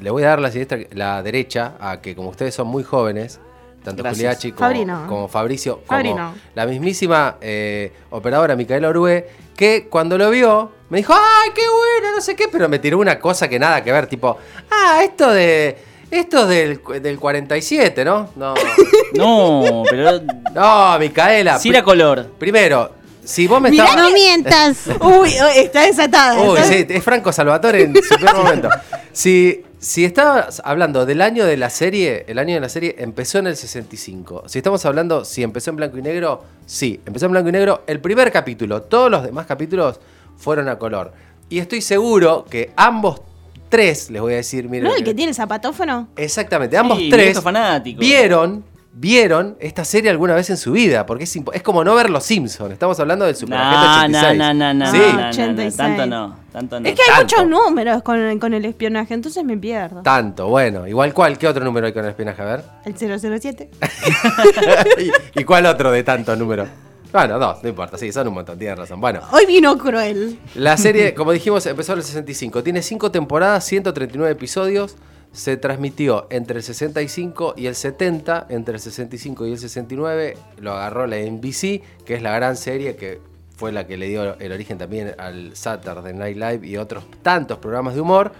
le 0.00 0.10
voy 0.10 0.22
a 0.24 0.28
dar 0.28 0.40
la, 0.40 0.50
siniestra- 0.50 0.86
la 0.92 1.22
derecha 1.22 1.74
a 1.80 2.00
que 2.00 2.14
como 2.14 2.28
ustedes 2.30 2.54
son 2.54 2.66
muy 2.68 2.84
jóvenes, 2.84 3.40
tanto. 3.84 4.02
Juliachi 4.04 4.52
como, 4.52 5.06
como 5.06 5.28
Fabricio, 5.28 5.82
como 5.86 6.34
la 6.54 6.66
mismísima 6.66 7.36
eh, 7.40 7.92
operadora 8.10 8.56
Micaela 8.56 8.88
Orue, 8.88 9.28
que 9.56 9.86
cuando 9.88 10.18
lo 10.18 10.30
vio 10.30 10.72
me 10.90 10.98
dijo, 10.98 11.12
¡ay, 11.14 11.50
qué 11.54 11.62
bueno! 11.62 12.14
No 12.16 12.20
sé 12.20 12.34
qué, 12.36 12.48
pero 12.50 12.68
me 12.68 12.78
tiró 12.78 12.98
una 12.98 13.18
cosa 13.18 13.48
que 13.48 13.58
nada 13.58 13.82
que 13.84 13.92
ver, 13.92 14.06
tipo, 14.06 14.36
ah, 14.70 15.00
esto 15.02 15.30
de... 15.30 15.86
Esto 16.10 16.46
del, 16.46 16.80
del 17.02 17.18
47, 17.18 18.02
¿no? 18.02 18.30
No, 18.34 18.54
No, 19.14 19.82
pero. 19.90 20.20
no 20.54 20.98
Micaela. 20.98 21.58
Si 21.58 21.68
era 21.68 21.82
color. 21.82 22.30
Primero, 22.38 22.92
si 23.22 23.46
vos 23.46 23.60
me 23.60 23.68
estabas. 23.68 23.94
no 23.96 24.10
mientas. 24.12 24.86
Uy, 25.00 25.34
está 25.56 25.82
desatada. 25.82 26.40
Uy, 26.40 26.56
está- 26.58 26.64
sí, 26.72 26.86
es 26.88 27.04
Franco 27.04 27.30
Salvatore 27.30 27.82
en 27.82 27.94
su 28.02 28.14
peor 28.16 28.36
momento. 28.36 28.70
Si, 29.12 29.62
si 29.80 30.04
estabas 30.04 30.60
hablando 30.64 31.06
del 31.06 31.20
año 31.22 31.44
de 31.44 31.56
la 31.56 31.70
serie, 31.70 32.24
el 32.28 32.38
año 32.38 32.54
de 32.54 32.60
la 32.60 32.68
serie 32.68 32.96
empezó 32.98 33.38
en 33.38 33.46
el 33.46 33.56
65. 33.56 34.44
Si 34.46 34.58
estamos 34.58 34.84
hablando 34.84 35.24
si 35.24 35.42
empezó 35.42 35.70
en 35.70 35.76
blanco 35.76 35.98
y 35.98 36.02
negro, 36.02 36.42
sí, 36.66 37.00
empezó 37.06 37.26
en 37.26 37.32
blanco 37.32 37.48
y 37.48 37.52
negro 37.52 37.84
el 37.86 38.00
primer 38.00 38.32
capítulo. 38.32 38.82
Todos 38.82 39.10
los 39.10 39.22
demás 39.22 39.46
capítulos 39.46 40.00
fueron 40.36 40.68
a 40.68 40.78
color. 40.78 41.12
Y 41.48 41.60
estoy 41.60 41.80
seguro 41.80 42.44
que 42.50 42.72
ambos 42.76 43.20
tres, 43.68 44.10
les 44.10 44.20
voy 44.20 44.32
a 44.32 44.36
decir, 44.36 44.68
miren. 44.68 44.88
¿No 44.88 44.96
el 44.96 45.04
que 45.04 45.14
tiene 45.14 45.32
zapatófono? 45.32 46.08
Exactamente, 46.16 46.76
ambos 46.76 46.98
Sí, 46.98 47.08
tres 47.10 47.26
viejo 47.26 47.42
fanático. 47.42 48.00
vieron, 48.00 48.64
vieron 48.92 49.56
esta 49.60 49.84
serie 49.84 50.10
alguna 50.10 50.34
vez 50.34 50.50
en 50.50 50.56
su 50.56 50.72
vida, 50.72 51.06
porque 51.06 51.24
es, 51.24 51.36
es 51.52 51.62
como 51.62 51.84
no 51.84 51.94
ver 51.94 52.10
Los 52.10 52.24
Simpsons. 52.24 52.72
Estamos 52.72 52.98
hablando 52.98 53.24
del 53.26 53.36
Super 53.36 53.56
No, 53.58 53.64
Agente 53.64 54.18
no, 54.18 54.18
86. 54.18 54.38
no, 54.38 54.54
no, 54.54 54.74
no, 54.74 54.90
Sí, 54.90 54.98
no, 54.98 55.12
no, 55.12 55.20
no, 55.22 55.28
86. 55.28 55.76
tanto 55.76 56.06
no, 56.06 56.36
tanto 56.52 56.80
no. 56.80 56.88
Es 56.88 56.94
que 56.94 57.02
hay 57.02 57.08
tanto. 57.26 57.36
muchos 57.36 57.48
números 57.48 58.02
con, 58.02 58.38
con 58.38 58.54
el 58.54 58.64
espionaje, 58.64 59.14
entonces 59.14 59.44
me 59.44 59.56
pierdo. 59.56 60.02
tanto, 60.02 60.48
bueno. 60.48 60.86
Igual 60.88 61.14
cuál, 61.14 61.38
¿qué 61.38 61.46
otro 61.46 61.64
número 61.64 61.86
hay 61.86 61.92
con 61.92 62.02
el 62.04 62.10
espionaje? 62.10 62.42
A 62.42 62.44
ver. 62.44 62.64
El 62.84 62.96
007. 62.96 63.70
¿Y, 65.34 65.40
y 65.40 65.44
cuál 65.44 65.66
otro 65.66 65.90
de 65.92 66.02
tantos 66.02 66.36
números? 66.38 66.68
Bueno, 67.12 67.38
dos, 67.38 67.62
no 67.62 67.68
importa, 67.70 67.96
sí, 67.96 68.12
son 68.12 68.28
un 68.28 68.34
montón, 68.34 68.58
tienes 68.58 68.76
razón. 68.78 69.00
Bueno, 69.00 69.20
Hoy 69.32 69.46
vino 69.46 69.78
cruel. 69.78 70.38
la 70.54 70.76
serie, 70.76 71.14
como 71.14 71.32
dijimos, 71.32 71.64
empezó 71.64 71.92
en 71.92 72.00
el 72.00 72.04
65. 72.04 72.62
Tiene 72.62 72.82
5 72.82 73.10
temporadas, 73.10 73.64
139 73.64 74.32
episodios. 74.32 74.96
Se 75.32 75.56
transmitió 75.56 76.26
entre 76.30 76.58
el 76.58 76.62
65 76.62 77.54
y 77.56 77.66
el 77.66 77.74
70. 77.74 78.46
Entre 78.48 78.74
el 78.74 78.80
65 78.80 79.46
y 79.46 79.52
el 79.52 79.58
69 79.58 80.36
lo 80.60 80.72
agarró 80.72 81.06
la 81.06 81.18
NBC, 81.18 81.82
que 82.04 82.14
es 82.14 82.22
la 82.22 82.32
gran 82.32 82.56
serie 82.56 82.96
que 82.96 83.20
fue 83.56 83.72
la 83.72 83.86
que 83.86 83.96
le 83.96 84.08
dio 84.08 84.38
el 84.38 84.52
origen 84.52 84.78
también 84.78 85.14
al 85.18 85.56
Saturday 85.56 86.14
Night 86.14 86.36
Live 86.36 86.66
y 86.66 86.76
otros 86.76 87.04
tantos 87.22 87.58
programas 87.58 87.94
de 87.94 88.00
humor. 88.00 88.32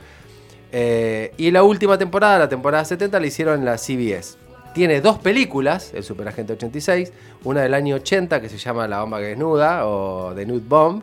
Eh, 0.71 1.33
y 1.37 1.50
la 1.50 1.62
última 1.62 1.99
temporada, 1.99 2.38
la 2.38 2.49
temporada 2.49 2.85
70, 2.85 3.18
la 3.18 3.26
hicieron 3.26 3.59
en 3.59 3.64
la 3.64 3.78
CBS. 3.78 4.37
Tiene 4.75 5.00
dos 5.00 5.18
películas, 5.18 5.92
el 5.95 6.04
Superagente 6.04 6.52
86, 6.52 7.12
una 7.45 7.62
del 7.62 7.75
año 7.75 7.97
80 7.97 8.40
que 8.40 8.49
se 8.49 8.59
llama 8.59 8.87
La 8.87 9.00
bomba 9.00 9.18
desnuda 9.18 9.87
o 9.87 10.33
The 10.35 10.47
Nude 10.47 10.64
Bomb, 10.68 11.02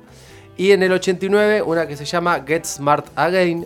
y 0.55 0.71
en 0.71 0.83
el 0.83 0.93
89 0.93 1.61
una 1.63 1.87
que 1.87 1.97
se 1.97 2.05
llama 2.05 2.43
Get 2.47 2.63
Smart 2.63 3.07
Again, 3.15 3.65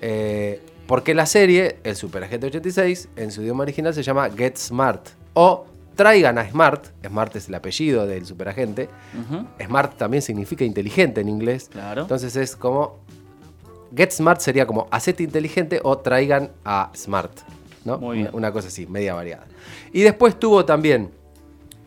eh, 0.00 0.62
porque 0.86 1.14
la 1.14 1.26
serie, 1.26 1.76
el 1.84 1.96
Superagente 1.96 2.46
86, 2.46 3.08
en 3.16 3.30
su 3.30 3.42
idioma 3.42 3.62
original 3.62 3.94
se 3.94 4.02
llama 4.02 4.28
Get 4.30 4.56
Smart 4.56 5.08
o 5.34 5.66
Traigan 5.94 6.38
a 6.38 6.48
Smart, 6.50 6.86
Smart 7.06 7.36
es 7.36 7.48
el 7.48 7.54
apellido 7.54 8.04
del 8.06 8.26
superagente, 8.26 8.88
Smart 9.64 9.96
también 9.96 10.22
significa 10.22 10.64
inteligente 10.64 11.20
en 11.20 11.28
inglés, 11.28 11.68
Claro. 11.70 12.02
entonces 12.02 12.34
es 12.36 12.56
como. 12.56 12.98
Get 13.96 14.10
Smart 14.10 14.40
sería 14.40 14.66
como 14.66 14.88
hacete 14.90 15.22
inteligente 15.22 15.80
o 15.84 15.98
traigan 15.98 16.50
a 16.64 16.90
Smart. 16.96 17.30
¿no? 17.84 17.98
Muy 17.98 18.16
bien. 18.16 18.28
Una, 18.28 18.36
una 18.38 18.52
cosa 18.52 18.66
así, 18.68 18.86
media 18.88 19.14
variada. 19.14 19.46
Y 19.92 20.00
después 20.02 20.36
tuvo 20.40 20.64
también 20.64 21.10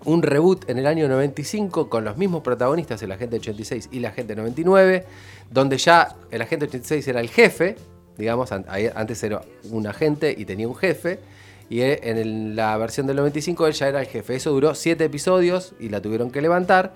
un 0.06 0.22
reboot 0.24 0.70
en 0.70 0.78
el 0.78 0.86
año 0.88 1.10
95 1.10 1.90
con 1.90 2.06
los 2.06 2.16
mismos 2.16 2.44
protagonistas, 2.44 3.02
el 3.02 3.12
agente 3.12 3.36
86 3.38 3.90
y 3.92 4.00
la 4.00 4.10
agente 4.10 4.38
99, 4.38 5.06
donde 5.52 5.78
ya 5.78 6.16
el 6.32 6.42
agente 6.42 6.66
86 6.68 7.06
era 7.10 7.20
el 7.20 7.30
jefe, 7.30 7.76
digamos, 8.18 8.52
antes 8.52 9.24
era 9.24 9.42
un 9.72 9.88
agente 9.88 10.34
y 10.38 10.46
tenía 10.46 10.68
un 10.68 10.76
jefe. 10.76 11.20
Y 11.70 11.82
en 11.82 12.56
la 12.56 12.78
versión 12.78 13.08
del 13.08 13.18
95 13.18 13.68
él 13.68 13.74
ya 13.74 13.88
era 13.90 14.00
el 14.00 14.08
jefe. 14.08 14.36
Eso 14.36 14.52
duró 14.52 14.74
7 14.74 15.04
episodios 15.04 15.74
y 15.80 15.90
la 15.90 16.02
tuvieron 16.02 16.32
que 16.32 16.42
levantar. 16.42 16.94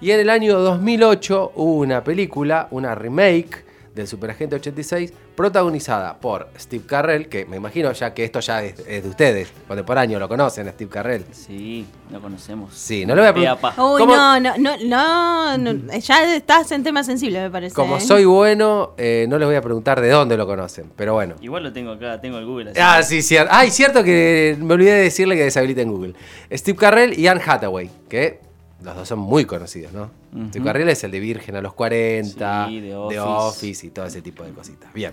Y 0.00 0.10
en 0.10 0.20
el 0.20 0.30
año 0.30 0.58
2008 0.58 1.52
hubo 1.54 1.74
una 1.74 2.02
película, 2.02 2.68
una 2.70 2.94
remake 2.94 3.64
del 3.94 4.06
Superagente 4.06 4.56
86, 4.56 5.12
protagonizada 5.34 6.18
por 6.20 6.48
Steve 6.58 6.84
Carrell, 6.86 7.28
que 7.28 7.44
me 7.46 7.56
imagino 7.56 7.90
ya 7.92 8.14
que 8.14 8.24
esto 8.24 8.38
ya 8.40 8.62
es, 8.62 8.78
es 8.86 9.02
de 9.02 9.08
ustedes, 9.08 9.52
contemporáneo, 9.66 10.18
lo 10.18 10.28
conocen 10.28 10.68
a 10.68 10.72
Steve 10.72 10.90
Carrell. 10.90 11.24
Sí, 11.32 11.86
lo 12.10 12.20
conocemos. 12.20 12.72
Sí, 12.74 13.04
no 13.04 13.14
le 13.14 13.22
voy 13.22 13.28
a 13.28 13.32
preguntar. 13.32 13.72
Uy, 13.80 13.98
¿Cómo- 14.00 14.14
no, 14.14 14.38
no, 14.40 14.56
no, 14.58 14.76
no, 14.84 15.58
no, 15.58 15.98
ya 15.98 16.34
estás 16.36 16.70
en 16.72 16.84
tema 16.84 17.02
sensible, 17.02 17.40
me 17.40 17.50
parece. 17.50 17.74
Como 17.74 17.96
¿eh? 17.96 18.00
soy 18.00 18.24
bueno, 18.24 18.92
eh, 18.96 19.26
no 19.28 19.38
les 19.38 19.46
voy 19.46 19.56
a 19.56 19.62
preguntar 19.62 20.00
de 20.00 20.08
dónde 20.10 20.36
lo 20.36 20.46
conocen, 20.46 20.90
pero 20.94 21.14
bueno. 21.14 21.34
Igual 21.40 21.64
lo 21.64 21.72
tengo 21.72 21.90
acá, 21.92 22.20
tengo 22.20 22.38
el 22.38 22.46
Google. 22.46 22.70
así 22.70 22.80
Ah, 22.80 22.96
que- 22.98 23.04
sí, 23.04 23.22
cierto. 23.22 23.50
Ay, 23.52 23.70
cierto 23.70 24.04
que 24.04 24.56
me 24.60 24.74
olvidé 24.74 24.92
de 24.92 25.02
decirle 25.02 25.34
que 25.36 25.44
deshabiliten 25.44 25.90
Google. 25.90 26.14
Steve 26.52 26.78
Carrell 26.78 27.18
y 27.18 27.26
Anne 27.26 27.40
Hathaway, 27.44 27.90
que 28.08 28.40
los 28.82 28.96
dos 28.96 29.08
son 29.08 29.18
muy 29.18 29.44
conocidos, 29.44 29.92
¿no? 29.92 30.10
Ujú. 30.34 30.48
Steve 30.48 30.64
Carrell 30.64 30.88
es 30.88 31.04
el 31.04 31.10
de 31.10 31.20
Virgen 31.20 31.56
a 31.56 31.60
los 31.60 31.74
40, 31.74 32.66
Sí, 32.68 32.80
The 32.80 32.86
The 32.88 32.94
Office. 32.96 33.20
Office 33.20 33.86
y 33.86 33.90
todo 33.90 34.06
ese 34.06 34.22
tipo 34.22 34.42
de 34.44 34.52
cositas. 34.52 34.92
Bien. 34.92 35.12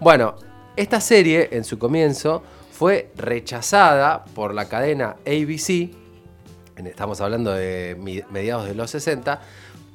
Bueno, 0.00 0.34
esta 0.76 1.00
serie 1.00 1.48
en 1.52 1.64
su 1.64 1.78
comienzo 1.78 2.42
fue 2.72 3.10
rechazada 3.16 4.24
por 4.24 4.54
la 4.54 4.68
cadena 4.68 5.16
ABC, 5.26 5.90
estamos 6.76 7.20
hablando 7.20 7.52
de 7.52 7.96
mediados 8.30 8.66
de 8.66 8.74
los 8.74 8.90
60, 8.90 9.40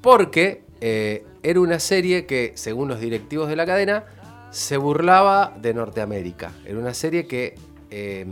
porque 0.01 0.63
eh, 0.81 1.25
era 1.43 1.61
una 1.61 1.79
serie 1.79 2.25
que, 2.25 2.51
según 2.55 2.89
los 2.89 2.99
directivos 2.99 3.47
de 3.47 3.55
la 3.55 3.65
cadena, 3.65 4.03
se 4.51 4.75
burlaba 4.77 5.53
de 5.61 5.73
Norteamérica. 5.73 6.51
Era 6.65 6.77
una 6.77 6.93
serie 6.93 7.25
que 7.25 7.55
eh, 7.89 8.25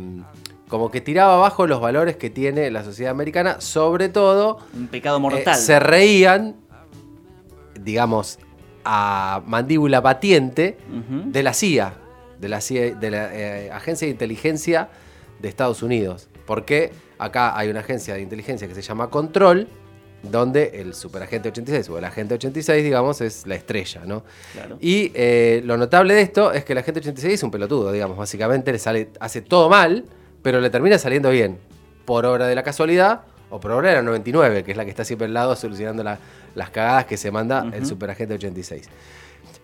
como 0.72 0.90
que 0.90 1.02
tiraba 1.02 1.36
abajo 1.36 1.68
los 1.68 1.82
valores 1.82 2.16
que 2.16 2.30
tiene 2.30 2.72
la 2.72 2.82
sociedad 2.86 3.12
americana, 3.12 3.60
sobre 3.60 4.08
todo 4.08 4.58
Un 4.74 4.88
pecado 4.88 5.18
eh, 5.18 5.20
mortal. 5.20 5.56
se 5.56 5.80
reían, 5.82 6.56
digamos, 7.80 8.40
a 8.86 9.44
mandíbula 9.46 10.02
patiente 10.02 10.78
Ujú. 10.90 11.30
de 11.30 11.44
la 11.44 11.54
CIA, 11.54 11.94
de 12.40 12.48
la, 12.50 12.62
CIA, 12.62 12.96
de 12.96 13.12
la 13.12 13.30
eh, 13.36 13.70
Agencia 13.72 14.06
de 14.08 14.12
Inteligencia 14.14 14.88
de 15.42 15.50
Estados 15.50 15.84
Unidos. 15.84 16.30
Porque 16.48 16.92
acá 17.20 17.58
hay 17.58 17.70
una 17.70 17.82
agencia 17.82 18.14
de 18.14 18.22
inteligencia 18.22 18.66
que 18.66 18.74
se 18.74 18.82
llama 18.82 19.10
Control, 19.10 19.68
donde 20.24 20.72
el 20.82 20.94
superagente 20.94 21.50
86 21.50 21.90
o 21.90 21.98
el 21.98 22.06
agente 22.06 22.36
86, 22.36 22.82
digamos, 22.82 23.20
es 23.20 23.46
la 23.46 23.56
estrella, 23.56 24.04
¿no? 24.06 24.24
Claro. 24.54 24.78
Y 24.80 25.12
eh, 25.16 25.62
lo 25.66 25.76
notable 25.76 26.14
de 26.14 26.22
esto 26.22 26.54
es 26.54 26.64
que 26.64 26.72
el 26.72 26.80
agente 26.80 27.02
86 27.02 27.34
es 27.34 27.44
un 27.44 27.52
pelotudo, 27.52 27.92
digamos, 27.92 28.18
básicamente 28.18 28.72
le 28.72 28.80
sale, 28.80 29.10
hace 29.20 29.42
todo 29.42 29.68
mal, 29.70 30.06
pero 30.42 30.60
le 30.60 30.70
termina 30.70 30.98
saliendo 30.98 31.30
bien, 31.30 31.58
por 32.06 32.26
obra 32.26 32.48
de 32.48 32.56
la 32.56 32.64
casualidad 32.64 33.22
o 33.50 33.60
por 33.60 33.72
obra 33.72 33.90
de 33.90 33.96
la 33.98 34.02
99, 34.02 34.64
que 34.64 34.72
es 34.72 34.78
la 34.78 34.84
que 34.86 34.90
está 34.92 35.04
siempre 35.06 35.26
al 35.28 35.34
lado 35.34 35.56
solucionando 35.56 36.04
la- 36.04 36.18
las 36.56 36.70
cagadas 36.70 37.06
que 37.06 37.18
se 37.18 37.32
manda 37.32 37.66
el 37.74 37.86
superagente 37.86 38.34
86. 38.34 38.90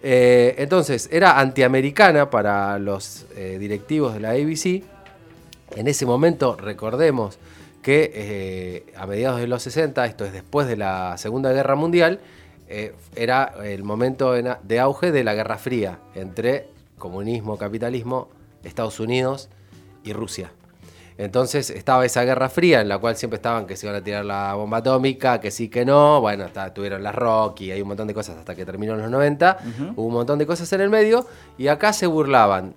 Eh, 0.03 0.55
entonces, 0.59 1.09
era 1.11 1.39
antiamericana 1.39 2.29
para 2.29 2.77
los 2.79 3.25
eh, 3.35 3.57
directivos 3.59 4.13
de 4.13 4.19
la 4.19 4.31
ABC. 4.31 4.83
En 5.75 5.87
ese 5.87 6.05
momento, 6.05 6.55
recordemos 6.55 7.39
que 7.81 8.11
eh, 8.13 8.93
a 8.95 9.05
mediados 9.07 9.39
de 9.39 9.47
los 9.47 9.63
60, 9.63 10.05
esto 10.05 10.25
es 10.25 10.33
después 10.33 10.67
de 10.67 10.77
la 10.77 11.17
Segunda 11.17 11.51
Guerra 11.51 11.75
Mundial, 11.75 12.19
eh, 12.69 12.93
era 13.15 13.53
el 13.63 13.83
momento 13.83 14.33
de 14.33 14.79
auge 14.79 15.11
de 15.11 15.23
la 15.23 15.33
Guerra 15.33 15.57
Fría 15.57 15.99
entre 16.15 16.67
comunismo, 16.97 17.57
capitalismo, 17.57 18.29
Estados 18.63 18.99
Unidos 18.99 19.49
y 20.03 20.13
Rusia. 20.13 20.51
Entonces 21.17 21.71
estaba 21.71 22.05
esa 22.05 22.23
guerra 22.23 22.47
fría 22.47 22.81
en 22.81 22.89
la 22.89 22.99
cual 22.99 23.15
siempre 23.17 23.37
estaban 23.37 23.65
que 23.65 23.75
se 23.75 23.87
iban 23.87 23.95
a 23.95 24.03
tirar 24.03 24.23
la 24.23 24.53
bomba 24.53 24.77
atómica, 24.77 25.39
que 25.39 25.49
sí, 25.49 25.67
que 25.67 25.83
no. 25.83 26.21
Bueno, 26.21 26.45
tuvieron 26.73 27.01
las 27.01 27.15
Rocky, 27.15 27.71
hay 27.71 27.81
un 27.81 27.87
montón 27.87 28.07
de 28.07 28.13
cosas 28.13 28.37
hasta 28.37 28.53
que 28.55 28.65
terminó 28.65 28.93
en 28.93 29.01
los 29.01 29.09
90. 29.09 29.57
Ujú. 29.59 29.93
Hubo 29.95 30.07
un 30.07 30.13
montón 30.13 30.37
de 30.37 30.45
cosas 30.45 30.71
en 30.73 30.81
el 30.81 30.89
medio. 30.89 31.25
Y 31.57 31.69
acá 31.69 31.91
se 31.91 32.05
burlaban 32.05 32.75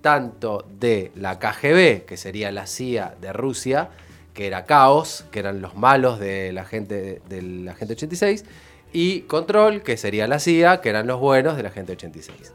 tanto 0.00 0.64
de 0.78 1.10
la 1.16 1.38
KGB, 1.38 2.04
que 2.04 2.16
sería 2.16 2.50
la 2.52 2.66
CIA 2.66 3.16
de 3.20 3.32
Rusia, 3.32 3.88
que 4.34 4.46
era 4.46 4.64
Caos, 4.64 5.24
que 5.30 5.40
eran 5.40 5.60
los 5.60 5.74
malos 5.74 6.20
de 6.20 6.52
la 6.52 6.64
gente, 6.64 7.20
del 7.28 7.68
agente 7.68 7.94
86, 7.94 8.44
y 8.92 9.22
Control, 9.22 9.82
que 9.82 9.96
sería 9.96 10.26
la 10.26 10.38
CIA, 10.38 10.80
que 10.80 10.88
eran 10.88 11.06
los 11.06 11.20
buenos 11.20 11.56
del 11.56 11.66
agente 11.66 11.92
86. 11.92 12.52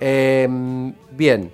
Eh, 0.00 0.48
bien, 1.10 1.50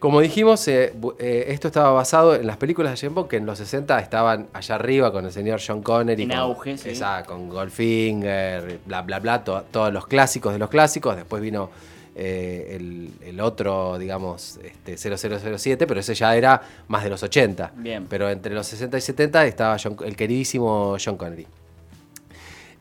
como 0.00 0.20
dijimos, 0.20 0.66
eh, 0.66 0.92
eh, 1.20 1.44
esto 1.48 1.68
estaba 1.68 1.92
basado 1.92 2.34
en 2.34 2.46
las 2.46 2.56
películas 2.56 2.90
de 2.92 2.96
James 2.98 3.14
Bond 3.14 3.28
que 3.28 3.36
en 3.36 3.46
los 3.46 3.58
60 3.58 4.00
estaban 4.00 4.48
allá 4.52 4.74
arriba 4.74 5.12
con 5.12 5.24
el 5.26 5.30
señor 5.30 5.60
John 5.64 5.82
Connery. 5.82 6.22
En 6.24 6.30
con, 6.30 6.38
auge, 6.38 6.76
sí. 6.78 6.88
esa, 6.90 7.22
con 7.24 7.48
Goldfinger, 7.48 8.80
bla, 8.86 9.02
bla, 9.02 9.18
bla, 9.20 9.44
to- 9.44 9.64
todos 9.70 9.92
los 9.92 10.06
clásicos 10.06 10.52
de 10.52 10.58
los 10.58 10.68
clásicos. 10.70 11.14
Después 11.16 11.40
vino 11.42 11.70
eh, 12.14 12.76
el, 12.76 13.10
el 13.24 13.40
otro, 13.40 13.98
digamos, 13.98 14.58
este, 14.64 14.96
0007, 14.96 15.86
pero 15.86 16.00
ese 16.00 16.14
ya 16.14 16.34
era 16.34 16.60
más 16.88 17.04
de 17.04 17.10
los 17.10 17.22
80. 17.22 17.72
Bien. 17.76 18.06
Pero 18.08 18.28
entre 18.28 18.54
los 18.54 18.66
60 18.66 18.98
y 18.98 19.00
70 19.00 19.46
estaba 19.46 19.76
John- 19.82 19.96
el 20.04 20.16
queridísimo 20.16 20.96
John 21.02 21.16
Connery. 21.16 21.46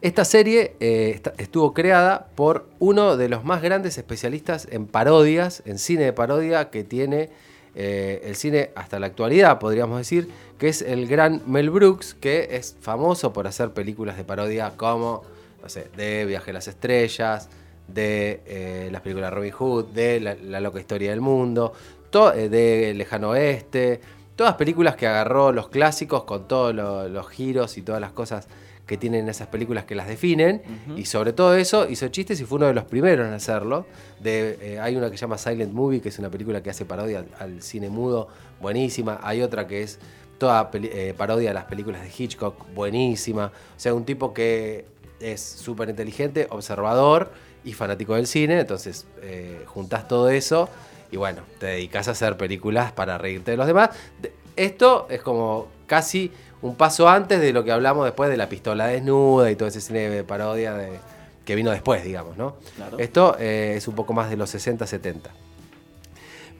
Esta 0.01 0.23
serie 0.23 0.75
eh, 0.79 1.21
estuvo 1.37 1.73
creada 1.73 2.27
por 2.35 2.69
uno 2.79 3.17
de 3.17 3.27
los 3.27 3.43
más 3.43 3.61
grandes 3.61 3.97
especialistas 3.97 4.65
en 4.71 4.85
parodias, 4.87 5.61
en 5.65 5.77
cine 5.77 6.05
de 6.05 6.13
parodia 6.13 6.69
que 6.69 6.85
tiene 6.85 7.29
eh, 7.75 8.21
el 8.23 8.35
cine 8.37 8.71
hasta 8.75 8.97
la 8.99 9.07
actualidad, 9.07 9.59
podríamos 9.59 9.97
decir, 9.97 10.29
que 10.57 10.69
es 10.69 10.81
el 10.81 11.05
gran 11.07 11.41
Mel 11.45 11.69
Brooks, 11.69 12.13
que 12.13 12.47
es 12.51 12.77
famoso 12.79 13.33
por 13.33 13.45
hacer 13.45 13.71
películas 13.71 14.15
de 14.15 14.23
parodia 14.23 14.71
como, 14.77 15.23
no 15.61 15.67
sé, 15.67 15.87
de 15.97 16.23
Viaje 16.25 16.51
a 16.51 16.53
las 16.53 16.69
Estrellas, 16.69 17.49
de 17.89 18.41
eh, 18.45 18.89
las 18.93 19.01
películas 19.01 19.33
Robin 19.33 19.51
Hood, 19.51 19.87
de 19.87 20.21
La, 20.21 20.61
loca 20.61 20.79
historia 20.79 21.09
del 21.09 21.21
mundo, 21.21 21.73
de 22.11 22.93
Lejano 22.95 23.31
Oeste, 23.31 23.99
todas 24.37 24.55
películas 24.55 24.95
que 24.95 25.07
agarró 25.07 25.51
los 25.51 25.67
clásicos 25.67 26.23
con 26.23 26.47
todos 26.47 26.73
lo- 26.73 27.09
los 27.09 27.27
giros 27.29 27.77
y 27.77 27.81
todas 27.81 27.99
las 27.99 28.11
cosas 28.13 28.47
que 28.89 28.97
tienen 28.97 29.29
esas 29.29 29.47
películas 29.47 29.85
que 29.85 29.93
las 29.93 30.07
definen 30.07 30.61
y 30.97 31.05
sobre 31.05 31.31
todo 31.31 31.53
eso 31.55 31.87
hizo 31.87 32.07
chistes 32.07 32.41
y 32.41 32.43
fue 32.45 32.55
uno 32.57 32.65
de 32.65 32.73
los 32.73 32.85
primeros 32.85 33.27
en 33.27 33.33
hacerlo. 33.33 33.85
De, 34.19 34.57
eh, 34.61 34.79
hay 34.79 34.95
una 34.95 35.11
que 35.11 35.17
se 35.17 35.21
llama 35.21 35.37
Silent 35.37 35.71
Movie, 35.71 36.01
que 36.01 36.09
es 36.09 36.17
una 36.17 36.29
película 36.31 36.63
que 36.63 36.71
hace 36.71 36.85
parodia 36.85 37.19
al, 37.19 37.27
al 37.39 37.61
cine 37.61 37.89
mudo, 37.89 38.27
buenísima. 38.59 39.19
Hay 39.21 39.43
otra 39.43 39.67
que 39.67 39.83
es 39.83 39.99
toda 40.39 40.71
eh, 40.73 41.13
parodia 41.15 41.51
a 41.51 41.53
las 41.53 41.65
películas 41.65 42.01
de 42.01 42.09
Hitchcock, 42.17 42.65
buenísima. 42.73 43.45
O 43.77 43.79
sea, 43.79 43.93
un 43.93 44.05
tipo 44.05 44.33
que 44.33 44.85
es 45.19 45.39
súper 45.41 45.89
inteligente, 45.89 46.47
observador 46.49 47.31
y 47.63 47.73
fanático 47.73 48.15
del 48.15 48.25
cine. 48.25 48.59
Entonces, 48.59 49.05
eh, 49.21 49.61
juntás 49.67 50.07
todo 50.07 50.29
eso 50.29 50.67
y 51.11 51.17
bueno, 51.17 51.41
te 51.59 51.67
dedicas 51.67 52.07
a 52.07 52.11
hacer 52.11 52.37
películas 52.37 52.91
para 52.91 53.17
reírte 53.19 53.51
de 53.51 53.57
los 53.57 53.67
demás. 53.67 53.89
De- 54.21 54.33
Esto 54.55 55.07
es 55.09 55.21
como 55.21 55.67
casi 55.87 56.31
un 56.61 56.75
paso 56.75 57.07
antes 57.07 57.39
de 57.39 57.53
lo 57.53 57.63
que 57.63 57.71
hablamos 57.71 58.05
después 58.05 58.29
de 58.29 58.37
la 58.37 58.49
pistola 58.49 58.87
desnuda 58.87 59.49
y 59.51 59.55
todo 59.55 59.69
ese 59.69 59.81
cine 59.81 60.09
de 60.09 60.23
parodia 60.23 60.73
de- 60.73 60.99
que 61.45 61.55
vino 61.55 61.71
después, 61.71 62.03
digamos, 62.03 62.37
¿no? 62.37 62.57
Claro. 62.75 62.99
Esto 62.99 63.35
eh, 63.39 63.73
es 63.77 63.87
un 63.87 63.95
poco 63.95 64.13
más 64.13 64.29
de 64.29 64.37
los 64.37 64.53
60-70. 64.53 65.29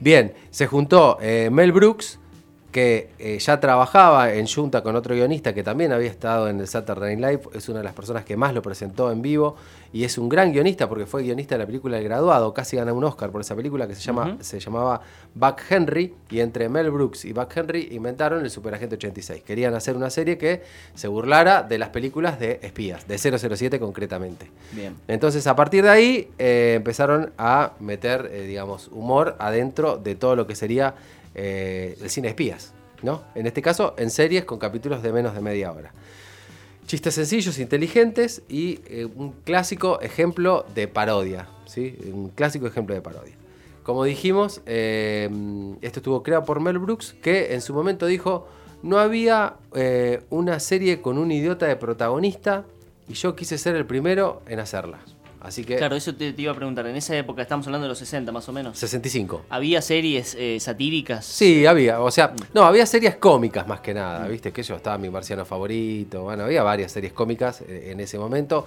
Bien, 0.00 0.32
se 0.50 0.66
juntó 0.66 1.18
eh, 1.20 1.48
Mel 1.52 1.72
Brooks, 1.72 2.18
que 2.70 3.10
eh, 3.18 3.38
ya 3.38 3.58
trabajaba 3.58 4.32
en 4.32 4.46
Junta 4.46 4.82
con 4.82 4.94
otro 4.96 5.14
guionista 5.14 5.52
que 5.52 5.62
también 5.62 5.92
había 5.92 6.10
estado 6.10 6.48
en 6.48 6.60
el 6.60 6.68
Saturday 6.68 7.16
Night 7.16 7.40
Live, 7.42 7.58
es 7.58 7.68
una 7.68 7.78
de 7.78 7.84
las 7.84 7.94
personas 7.94 8.24
que 8.24 8.36
más 8.36 8.54
lo 8.54 8.62
presentó 8.62 9.10
en 9.10 9.22
vivo 9.22 9.56
y 9.92 10.04
es 10.04 10.18
un 10.18 10.28
gran 10.28 10.52
guionista 10.52 10.88
porque 10.88 11.06
fue 11.06 11.22
guionista 11.22 11.56
de 11.56 11.60
la 11.60 11.66
película 11.66 11.98
El 11.98 12.04
Graduado, 12.04 12.54
casi 12.54 12.76
gana 12.76 12.92
un 12.92 13.02
Oscar 13.02 13.30
por 13.30 13.40
esa 13.40 13.56
película 13.56 13.88
que 13.88 13.94
se, 13.94 14.02
llama, 14.02 14.36
se 14.40 14.60
llamaba 14.60 15.00
Buck 15.34 15.60
Henry 15.68 16.14
y 16.30 16.40
entre 16.40 16.68
Mel 16.68 16.90
Brooks 16.90 17.24
y 17.24 17.32
Buck 17.32 17.56
Henry 17.56 17.88
inventaron 17.90 18.44
el 18.44 18.50
Superagente 18.50 18.94
86. 18.94 19.42
Querían 19.42 19.74
hacer 19.74 19.96
una 19.96 20.10
serie 20.10 20.38
que 20.38 20.62
se 20.94 21.08
burlara 21.08 21.62
de 21.62 21.78
las 21.78 21.88
películas 21.88 22.38
de 22.38 22.60
espías, 22.62 23.06
de 23.08 23.18
007 23.18 23.80
concretamente. 23.80 24.50
Bien. 24.72 24.96
Entonces, 25.08 25.46
a 25.46 25.56
partir 25.56 25.82
de 25.82 25.90
ahí, 25.90 26.30
eh, 26.38 26.74
empezaron 26.76 27.32
a 27.36 27.72
meter, 27.80 28.30
eh, 28.32 28.42
digamos, 28.42 28.88
humor 28.88 29.36
adentro 29.38 29.96
de 29.96 30.14
todo 30.14 30.36
lo 30.36 30.46
que 30.46 30.54
sería 30.54 30.94
eh, 31.34 31.96
el 32.00 32.10
cine 32.10 32.28
espías, 32.28 32.72
¿no? 33.02 33.22
En 33.34 33.46
este 33.46 33.62
caso, 33.62 33.94
en 33.98 34.10
series 34.10 34.44
con 34.44 34.58
capítulos 34.58 35.02
de 35.02 35.12
menos 35.12 35.34
de 35.34 35.40
media 35.40 35.72
hora. 35.72 35.92
Chistes 36.86 37.14
sencillos, 37.14 37.58
inteligentes 37.58 38.42
y 38.48 38.80
eh, 38.86 39.06
un 39.14 39.32
clásico 39.44 40.00
ejemplo 40.00 40.66
de 40.74 40.88
parodia, 40.88 41.48
¿sí? 41.66 41.96
Un 42.12 42.30
clásico 42.30 42.66
ejemplo 42.66 42.94
de 42.94 43.00
parodia. 43.00 43.34
Como 43.84 44.04
dijimos, 44.04 44.60
eh, 44.66 45.28
esto 45.80 46.00
estuvo 46.00 46.22
creado 46.22 46.44
por 46.44 46.60
Mel 46.60 46.78
Brooks, 46.78 47.14
que 47.22 47.54
en 47.54 47.60
su 47.60 47.74
momento 47.74 48.06
dijo, 48.06 48.48
no 48.82 48.98
había 48.98 49.56
una 50.30 50.58
serie 50.58 51.02
con 51.02 51.18
un 51.18 51.30
idiota 51.32 51.66
de 51.66 51.76
protagonista 51.76 52.64
y 53.08 53.14
yo 53.14 53.36
quise 53.36 53.58
ser 53.58 53.76
el 53.76 53.86
primero 53.86 54.42
en 54.46 54.58
hacerla. 54.58 55.00
Así 55.40 55.64
que, 55.64 55.76
Claro, 55.76 55.96
eso 55.96 56.14
te, 56.14 56.32
te 56.32 56.42
iba 56.42 56.52
a 56.52 56.54
preguntar. 56.54 56.86
En 56.86 56.96
esa 56.96 57.16
época, 57.16 57.42
estamos 57.42 57.66
hablando 57.66 57.84
de 57.84 57.88
los 57.88 57.98
60 57.98 58.30
más 58.30 58.48
o 58.48 58.52
menos. 58.52 58.78
65. 58.78 59.46
¿Había 59.48 59.80
series 59.80 60.36
eh, 60.38 60.58
satíricas? 60.60 61.24
Sí, 61.24 61.64
había, 61.66 62.00
o 62.00 62.10
sea, 62.10 62.34
no, 62.52 62.64
había 62.64 62.84
series 62.84 63.16
cómicas 63.16 63.66
más 63.66 63.80
que 63.80 63.94
nada, 63.94 64.28
¿viste? 64.28 64.52
Que 64.52 64.62
yo 64.62 64.76
estaba 64.76 64.98
mi 64.98 65.08
marciano 65.08 65.44
favorito, 65.44 66.24
bueno, 66.24 66.44
había 66.44 66.62
varias 66.62 66.92
series 66.92 67.12
cómicas 67.12 67.62
eh, 67.62 67.88
en 67.90 68.00
ese 68.00 68.18
momento. 68.18 68.66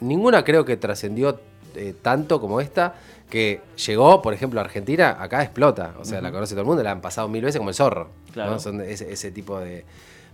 Ninguna 0.00 0.44
creo 0.44 0.64
que 0.64 0.76
trascendió 0.76 1.40
eh, 1.74 1.94
tanto 2.00 2.40
como 2.40 2.60
esta, 2.60 2.94
que 3.28 3.60
llegó, 3.86 4.22
por 4.22 4.34
ejemplo, 4.34 4.60
a 4.60 4.64
Argentina, 4.64 5.16
acá 5.18 5.42
explota, 5.42 5.94
o 5.98 6.04
sea, 6.04 6.20
la 6.20 6.30
conoce 6.30 6.54
todo 6.54 6.60
el 6.60 6.66
mundo, 6.66 6.82
la 6.82 6.90
han 6.92 7.00
pasado 7.00 7.28
mil 7.28 7.42
veces 7.42 7.58
como 7.58 7.70
el 7.70 7.74
zorro, 7.74 8.10
¿no? 8.26 8.32
Claro. 8.32 8.58
Son 8.58 8.80
ese, 8.82 9.10
ese 9.10 9.30
tipo 9.30 9.58
de, 9.58 9.84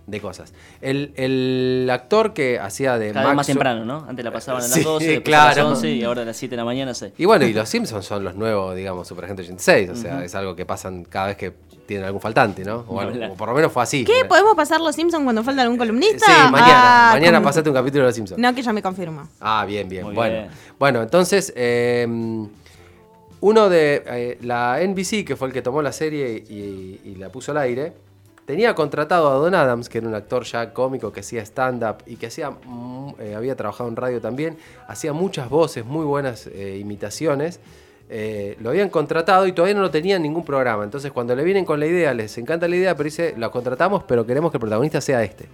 de 0.09 0.21
cosas. 0.21 0.53
El, 0.81 1.13
el 1.17 1.89
actor 1.93 2.33
que 2.33 2.59
hacía 2.59 2.99
de 2.99 3.13
Cada 3.13 3.27
vez 3.27 3.37
más 3.37 3.47
temprano, 3.47 3.85
¿no? 3.85 4.07
Antes 4.09 4.25
la 4.25 4.33
pasaban 4.33 4.63
a 4.63 4.67
las 4.67 4.73
Sí, 4.75 4.83
12, 4.83 5.05
después 5.07 5.37
a 5.37 5.53
claro. 5.53 5.69
las 5.69 5.77
11 5.77 5.91
y 5.91 6.03
ahora 6.05 6.23
a 6.23 6.25
las 6.25 6.37
7 6.37 6.51
de 6.51 6.57
la 6.57 6.65
mañana 6.65 6.95
6. 6.95 7.13
Y 7.19 7.25
bueno, 7.27 7.45
y 7.47 7.53
los 7.53 7.69
Simpsons 7.69 8.05
son 8.07 8.25
los 8.25 8.35
nuevos, 8.35 8.75
digamos, 8.75 9.07
Superagente 9.07 9.43
86. 9.43 9.91
O 9.91 9.95
sea, 9.97 10.25
es 10.25 10.35
algo 10.35 10.57
que 10.57 10.65
pasan 10.67 11.05
cada 11.05 11.27
vez 11.29 11.37
que 11.37 11.53
tienen 11.87 12.05
algún 12.07 12.21
faltante, 12.21 12.65
¿no? 12.65 12.85
O, 12.89 13.01
algo- 13.01 13.13
Hablar. 13.15 13.31
o 13.31 13.35
por 13.35 13.49
lo 13.49 13.55
menos 13.55 13.71
fue 13.73 13.83
así. 13.83 14.05
¿Qué? 14.05 14.25
¿Podemos 14.27 14.55
pasar 14.57 14.81
los 14.81 14.95
Simpsons 14.95 15.25
cuando 15.25 15.43
falta 15.45 15.63
algún 15.63 15.79
columnista? 15.79 16.27
Sí, 16.27 16.33
mañana. 16.51 17.11
Ah, 17.11 17.13
mañana 17.15 17.39
como- 17.39 17.49
pasaste 17.49 17.69
un 17.71 17.77
capítulo 17.77 18.03
de 18.05 18.09
los 18.09 18.15
Simpsons. 18.15 18.39
No, 18.41 18.55
que 18.55 18.63
ya 18.63 18.73
me 18.73 18.83
confirma. 18.83 19.29
Ah, 19.41 19.65
bien, 19.67 19.89
bien. 19.89 20.05
Muy 20.05 20.15
bueno. 20.15 20.35
bien. 20.35 20.49
Bueno, 20.79 21.03
entonces, 21.03 21.53
eh, 21.57 22.07
uno 23.41 23.69
de 23.69 24.03
eh, 24.07 24.39
la 24.43 24.81
NBC, 24.83 25.25
que 25.25 25.37
fue 25.37 25.49
el 25.49 25.55
que 25.55 25.63
tomó 25.63 25.81
la 25.81 25.93
serie 25.93 26.43
y, 26.49 27.01
y 27.05 27.15
la 27.17 27.31
puso 27.31 27.53
al 27.53 27.59
aire, 27.59 27.93
tenía 28.49 28.75
contratado 28.75 29.29
a 29.29 29.35
Don 29.35 29.55
Adams, 29.55 29.91
que 29.91 29.99
era 29.99 30.09
un 30.09 30.15
actor 30.15 30.43
ya 30.45 30.73
cómico 30.73 31.13
que 31.13 31.21
hacía 31.21 31.43
stand-up 31.43 31.97
y 32.07 32.17
que 32.17 32.29
hacía, 32.29 32.49
mm, 32.51 33.17
eh, 33.19 33.35
había 33.35 33.55
trabajado 33.55 33.91
en 33.91 33.97
radio 33.97 34.23
también, 34.23 34.57
hacía 34.87 35.13
muchas 35.13 35.51
voces, 35.51 35.85
muy 35.85 36.07
buenas 36.07 36.47
eh, 36.47 36.79
imitaciones. 36.81 37.61
Eh, 38.09 38.57
lo 38.61 38.71
habían 38.71 38.89
contratado 38.89 39.47
y 39.47 39.53
todavía 39.53 39.75
no 39.75 39.83
lo 39.83 39.91
tenían 39.91 40.23
ningún 40.23 40.47
programa. 40.47 40.83
Entonces, 40.83 41.13
cuando 41.13 41.37
le 41.37 41.45
vienen 41.45 41.67
con 41.67 41.79
la 41.79 41.85
idea, 41.85 42.15
les 42.15 42.39
encanta 42.39 42.67
la 42.69 42.77
idea, 42.77 42.97
pero 42.97 43.05
dice, 43.05 43.35
lo 43.37 43.51
contratamos, 43.51 44.05
pero 44.05 44.25
queremos 44.25 44.51
que 44.51 44.57
el 44.57 44.61
protagonista 44.61 45.03
sea 45.03 45.23
este. 45.23 45.47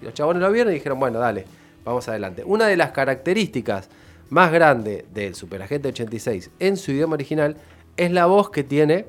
Y 0.00 0.04
los 0.04 0.14
chabones 0.14 0.40
lo 0.40 0.52
vieron 0.52 0.72
y 0.72 0.76
dijeron, 0.76 1.00
bueno, 1.00 1.18
dale, 1.18 1.46
vamos 1.84 2.08
adelante. 2.08 2.44
Una 2.44 2.68
de 2.68 2.76
las 2.76 2.92
características 2.92 3.88
más 4.28 4.52
grandes 4.52 5.02
del 5.12 5.34
Superagente 5.34 5.88
86 5.88 6.52
en 6.60 6.76
su 6.76 6.92
idioma 6.92 7.14
original 7.14 7.56
es 7.96 8.12
la 8.12 8.26
voz 8.26 8.50
que 8.50 8.62
tiene 8.62 9.06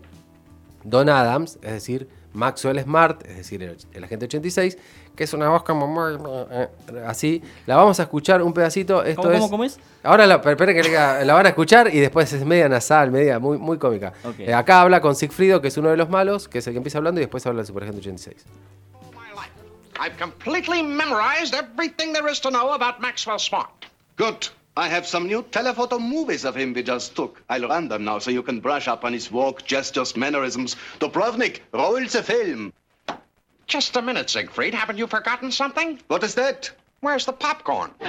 Don 0.84 1.08
Adams, 1.08 1.60
es 1.62 1.74
decir, 1.74 2.08
Maxwell 2.34 2.80
Smart, 2.82 3.26
es 3.26 3.38
decir, 3.38 3.62
el, 3.64 3.78
el 3.94 4.04
agente 4.04 4.26
86, 4.26 4.78
que 5.16 5.24
es 5.24 5.34
una 5.34 5.50
voz 5.50 5.64
como 5.64 5.88
muy, 5.88 6.18
eh, 6.52 6.68
así. 7.06 7.42
La 7.66 7.76
vamos 7.76 8.00
a 8.00 8.04
escuchar 8.04 8.42
un 8.42 8.54
pedacito. 8.54 9.04
Esto 9.04 9.24
¿Cómo, 9.24 9.34
es, 9.34 9.40
cómo, 9.40 9.50
cómo 9.52 9.64
es? 9.66 9.80
Ahora 10.04 10.26
la, 10.26 10.42
que 10.42 10.84
la, 10.90 11.24
la 11.26 11.34
van 11.34 11.46
a 11.46 11.50
escuchar 11.50 11.94
y 11.94 12.00
después 12.00 12.32
es 12.34 12.46
media 12.46 12.70
nasal, 12.70 13.12
media 13.12 13.40
muy, 13.40 13.58
muy 13.58 13.78
cómica. 13.78 14.14
Eh, 14.38 14.54
acá 14.54 14.82
habla 14.82 15.02
con 15.02 15.16
Sigfrido, 15.16 15.62
que 15.62 15.68
es 15.68 15.78
uno 15.78 15.90
de 15.90 15.98
los 15.98 16.10
malos, 16.10 16.48
que 16.48 16.60
es 16.60 16.68
el 16.68 16.74
que 16.74 16.78
empieza 16.78 16.98
hablando, 16.98 17.20
y 17.20 17.24
después 17.24 17.46
habla 17.46 17.58
del 17.60 17.68
Superagente 17.68 18.00
86. 18.00 18.46
my 19.14 19.20
life. 19.36 19.52
I've 20.00 20.18
completely 20.18 20.82
memorized 20.82 21.54
everything 21.54 22.14
there 22.14 22.32
is 22.32 22.40
to 22.42 22.50
know 22.50 22.74
about 22.74 23.00
Maxwell 23.02 23.40
Smart. 23.40 23.86
Good. 24.18 24.48
I 24.78 24.88
have 24.88 25.06
some 25.06 25.28
new 25.28 25.44
telephoto 25.52 26.00
movies 26.00 26.46
of 26.46 26.56
him 26.56 26.74
we 26.74 26.82
just 26.84 27.16
took. 27.16 27.42
I'll 27.50 27.68
run 27.68 27.90
them 27.90 28.06
now 28.06 28.20
so 28.20 28.32
you 28.32 28.42
can 28.42 28.62
brush 28.62 28.88
up 28.88 29.04
on 29.04 29.12
his 29.14 29.30
walk, 29.32 29.66
gestures, 29.66 30.16
mannerisms. 30.16 30.76
Dubrovnik, 31.00 31.60
roll 31.74 32.00
the 32.06 32.24
film. 32.24 32.72
Just 33.68 33.96
a 33.98 34.02
minute, 34.02 34.30
Siegfried. 34.30 34.74
Haven't 34.74 34.98
you 34.98 35.08
forgotten 35.08 35.52
something? 35.52 36.00
What 36.08 36.24
is 36.24 36.36
that? 36.36 36.72
Where's 37.02 37.26
the 37.26 37.34
popcorn? 37.34 37.92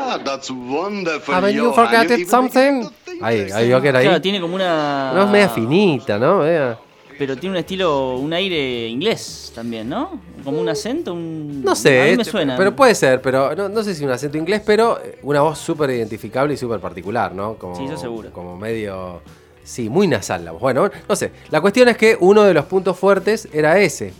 Ah, 0.00 0.16
that's 0.24 0.50
wonderful. 0.50 1.34
Haven't 1.34 1.54
you 1.54 1.72
forgotten 1.74 2.24
something? 2.26 2.78
begin 2.80 2.88
to 2.88 2.94
think 3.04 3.22
Ahí, 3.22 3.44
this. 3.44 3.52
ahí 3.52 3.66
vio 3.66 3.80
que 3.82 3.88
era 3.88 3.98
ahí. 3.98 4.04
Claro, 4.06 4.20
tiene 4.22 4.40
como 4.40 4.54
una. 4.54 5.12
No 5.12 5.24
es 5.24 5.30
media 5.30 5.48
finita, 5.50 6.18
¿no? 6.18 6.38
Media- 6.38 6.78
Pero 7.18 7.36
tiene 7.36 7.54
un 7.54 7.58
estilo, 7.58 8.16
un 8.16 8.32
aire 8.32 8.86
inglés 8.86 9.50
también, 9.54 9.88
¿no? 9.88 10.20
Como 10.44 10.60
un 10.60 10.68
acento, 10.68 11.12
un. 11.12 11.62
No 11.64 11.74
sé, 11.74 12.00
A 12.00 12.04
mí 12.04 12.16
me 12.16 12.22
este, 12.22 12.30
suena. 12.30 12.56
pero 12.56 12.76
puede 12.76 12.94
ser, 12.94 13.20
pero 13.20 13.54
no, 13.56 13.68
no 13.68 13.82
sé 13.82 13.94
si 13.94 14.04
un 14.04 14.10
acento 14.10 14.38
inglés, 14.38 14.62
pero 14.64 15.00
eh, 15.02 15.18
una 15.22 15.40
voz 15.40 15.58
súper 15.58 15.90
identificable 15.90 16.54
y 16.54 16.56
súper 16.56 16.78
particular, 16.78 17.34
¿no? 17.34 17.54
Como, 17.56 17.74
Sí, 17.74 17.84
eso 17.84 17.96
seguro. 17.96 18.30
Como 18.32 18.56
medio... 18.56 19.20
Sí, 19.64 19.90
muy 19.90 20.06
nasal 20.06 20.44
la 20.46 20.52
voz. 20.52 20.62
Bueno, 20.62 20.90
no 21.06 21.16
sé. 21.16 21.30
La 21.50 21.60
cuestión 21.60 21.88
es 21.88 21.96
que 21.98 22.16
uno 22.20 22.44
de 22.44 22.54
los 22.54 22.64
puntos 22.64 22.96
fuertes 22.96 23.48
era 23.52 23.78
ese, 23.78 24.14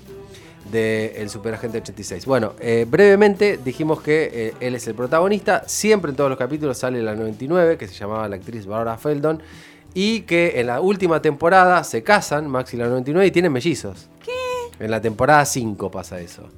del 0.71 1.31
Superagente 1.31 1.79
86. 1.79 2.27
Bueno, 2.27 2.53
eh, 2.61 2.85
brevemente 2.87 3.59
dijimos 3.65 4.03
que 4.03 4.31
eh, 4.33 4.55
él 4.61 4.75
es 4.75 4.87
el 4.89 4.95
protagonista. 4.95 5.63
Siempre 5.67 6.11
en 6.11 6.17
todos 6.17 6.29
los 6.29 6.39
capítulos 6.39 6.77
sale 6.77 7.03
la 7.03 7.15
99, 7.15 7.79
que 7.79 7.89
se 7.89 7.95
llamaba 7.95 8.29
la 8.29 8.37
actriz 8.37 8.67
Barbara 8.67 8.99
Feldon. 8.99 9.41
Y 9.95 10.21
que 10.23 10.61
en 10.61 10.67
la 10.69 10.81
última 10.81 11.21
temporada 11.23 11.83
se 11.85 12.03
casan, 12.03 12.49
Max 12.49 12.75
y 12.75 12.77
la 12.77 12.87
99, 12.89 13.27
y 13.27 13.31
tienen 13.31 13.53
mellizos. 13.53 14.09
¿Qué? 14.25 14.33
En 14.85 14.91
la 14.91 15.01
temporada 15.01 15.45
5 15.45 15.91
pasa 15.91 16.21
eso. 16.21 16.49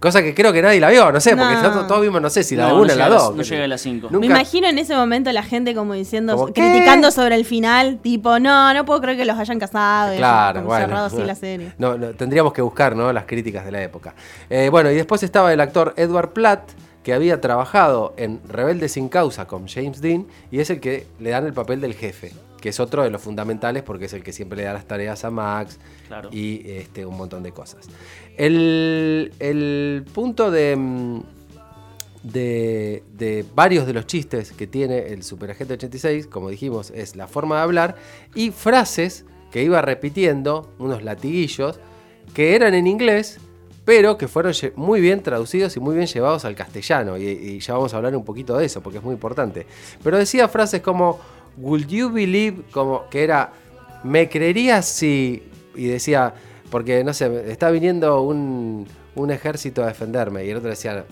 Cosa 0.00 0.22
que 0.22 0.34
creo 0.34 0.50
que 0.50 0.62
nadie 0.62 0.80
la 0.80 0.88
vio, 0.88 1.12
no 1.12 1.20
sé, 1.20 1.36
porque 1.36 1.56
No. 1.56 1.60
todos, 1.62 1.86
todos 1.86 2.00
vimos, 2.00 2.22
no 2.22 2.30
sé 2.30 2.42
si 2.42 2.56
la 2.56 2.62
No, 2.62 2.68
de 2.68 2.74
no 2.76 2.80
una 2.80 2.94
o 2.94 2.96
la 2.96 3.04
llega 3.04 3.06
a 3.06 3.08
las- 3.10 3.22
dos. 3.22 3.36
no 3.36 3.42
llega 3.42 3.74
a 3.74 3.78
cinco. 3.78 4.06
Nunca- 4.10 4.18
Me 4.20 4.26
imagino 4.26 4.66
en 4.66 4.78
ese 4.78 4.96
momento 4.96 5.30
la 5.30 5.42
gente 5.42 5.74
como 5.74 5.92
diciendo, 5.92 6.36
¿Cómo 6.36 6.46
qué? 6.46 6.54
criticando 6.62 7.10
sobre 7.10 7.34
el 7.34 7.44
final, 7.44 7.98
tipo, 7.98 8.38
no, 8.38 8.72
no 8.72 8.86
puedo 8.86 9.02
creer 9.02 9.18
que 9.18 9.26
los 9.26 9.38
hayan 9.38 9.58
casado. 9.58 10.14
y 10.14 10.16
Claro, 10.16 10.60
como 10.60 10.68
bueno. 10.68 10.86
cerrado 10.86 11.06
así 11.06 11.18
la 11.22 11.34
serie. 11.34 11.74
No, 11.76 11.98
no, 11.98 12.08
tendríamos 12.14 12.54
que 12.54 12.62
buscar 12.62 12.96
¿no? 12.96 13.12
las 13.12 13.26
críticas 13.26 13.66
de 13.66 13.72
la 13.72 13.82
época. 13.82 14.14
Eh, 14.48 14.70
bueno, 14.70 14.90
y 14.90 14.94
después 14.94 15.22
estaba 15.22 15.52
el 15.52 15.60
actor 15.60 15.92
Edward 15.98 16.30
Platt, 16.30 16.70
que 17.04 17.12
había 17.12 17.42
trabajado 17.42 18.14
en 18.16 18.40
Rebelde 18.48 18.88
sin 18.88 19.10
causa 19.10 19.46
con 19.46 19.68
James 19.68 20.00
Dean, 20.00 20.26
y 20.50 20.60
es 20.60 20.70
el 20.70 20.80
que 20.80 21.06
le 21.18 21.28
dan 21.28 21.44
el 21.44 21.52
papel 21.52 21.82
del 21.82 21.92
jefe. 21.94 22.32
Que 22.60 22.68
es 22.70 22.80
otro 22.80 23.02
de 23.02 23.10
los 23.10 23.20
fundamentales 23.22 23.82
porque 23.82 24.04
es 24.06 24.12
el 24.12 24.22
que 24.22 24.32
siempre 24.32 24.58
le 24.58 24.64
da 24.64 24.72
las 24.74 24.86
tareas 24.86 25.24
a 25.24 25.30
Max 25.30 25.78
Claro. 26.08 26.28
y 26.32 26.62
este, 26.70 27.06
un 27.06 27.16
montón 27.16 27.42
de 27.42 27.52
cosas. 27.52 27.88
El, 28.36 29.32
el 29.38 30.04
punto 30.12 30.50
de, 30.50 30.76
mm, 30.76 31.20
de, 32.22 33.02
de 33.14 33.44
varios 33.54 33.86
de 33.86 33.92
los 33.92 34.06
chistes 34.06 34.52
que 34.52 34.66
tiene 34.66 35.08
el 35.08 35.22
Superagente 35.22 35.74
86, 35.74 36.26
como 36.26 36.50
dijimos, 36.50 36.90
es 36.90 37.16
la 37.16 37.26
forma 37.26 37.56
de 37.56 37.62
hablar 37.62 37.96
y 38.34 38.50
frases 38.50 39.24
que 39.50 39.62
iba 39.62 39.80
repitiendo, 39.82 40.72
unos 40.78 41.02
latiguillos, 41.02 41.80
que 42.34 42.54
eran 42.54 42.74
en 42.74 42.86
inglés, 42.86 43.38
pero 43.84 44.16
que 44.16 44.28
fueron 44.28 44.52
muy 44.76 45.00
bien 45.00 45.22
traducidos 45.22 45.76
y 45.76 45.80
muy 45.80 45.96
bien 45.96 46.06
llevados 46.06 46.44
al 46.44 46.54
castellano. 46.54 47.18
Y, 47.18 47.26
y 47.26 47.58
ya 47.60 47.74
vamos 47.74 47.92
a 47.92 47.96
hablar 47.96 48.14
un 48.14 48.24
poquito 48.24 48.56
de 48.56 48.66
eso, 48.66 48.80
porque 48.82 48.98
es 48.98 49.04
muy 49.04 49.14
importante. 49.14 49.66
Pero 50.04 50.18
decía 50.18 50.46
frases 50.48 50.82
como, 50.82 51.18
Would 51.60 51.86
you 51.88 52.10
believe, 52.10 52.62
como 52.72 53.08
que 53.10 53.22
era, 53.22 53.52
¿me 54.04 54.28
creerías 54.28 54.86
si... 54.86 55.42
Y 55.74 55.86
decía, 55.86 56.34
porque 56.70 57.04
no 57.04 57.12
sé, 57.14 57.50
está 57.50 57.70
viniendo 57.70 58.22
un, 58.22 58.86
un 59.14 59.30
ejército 59.30 59.82
a 59.82 59.86
defenderme. 59.86 60.44
Y 60.44 60.50
el 60.50 60.56
otro 60.56 60.68
decía, 60.70 61.04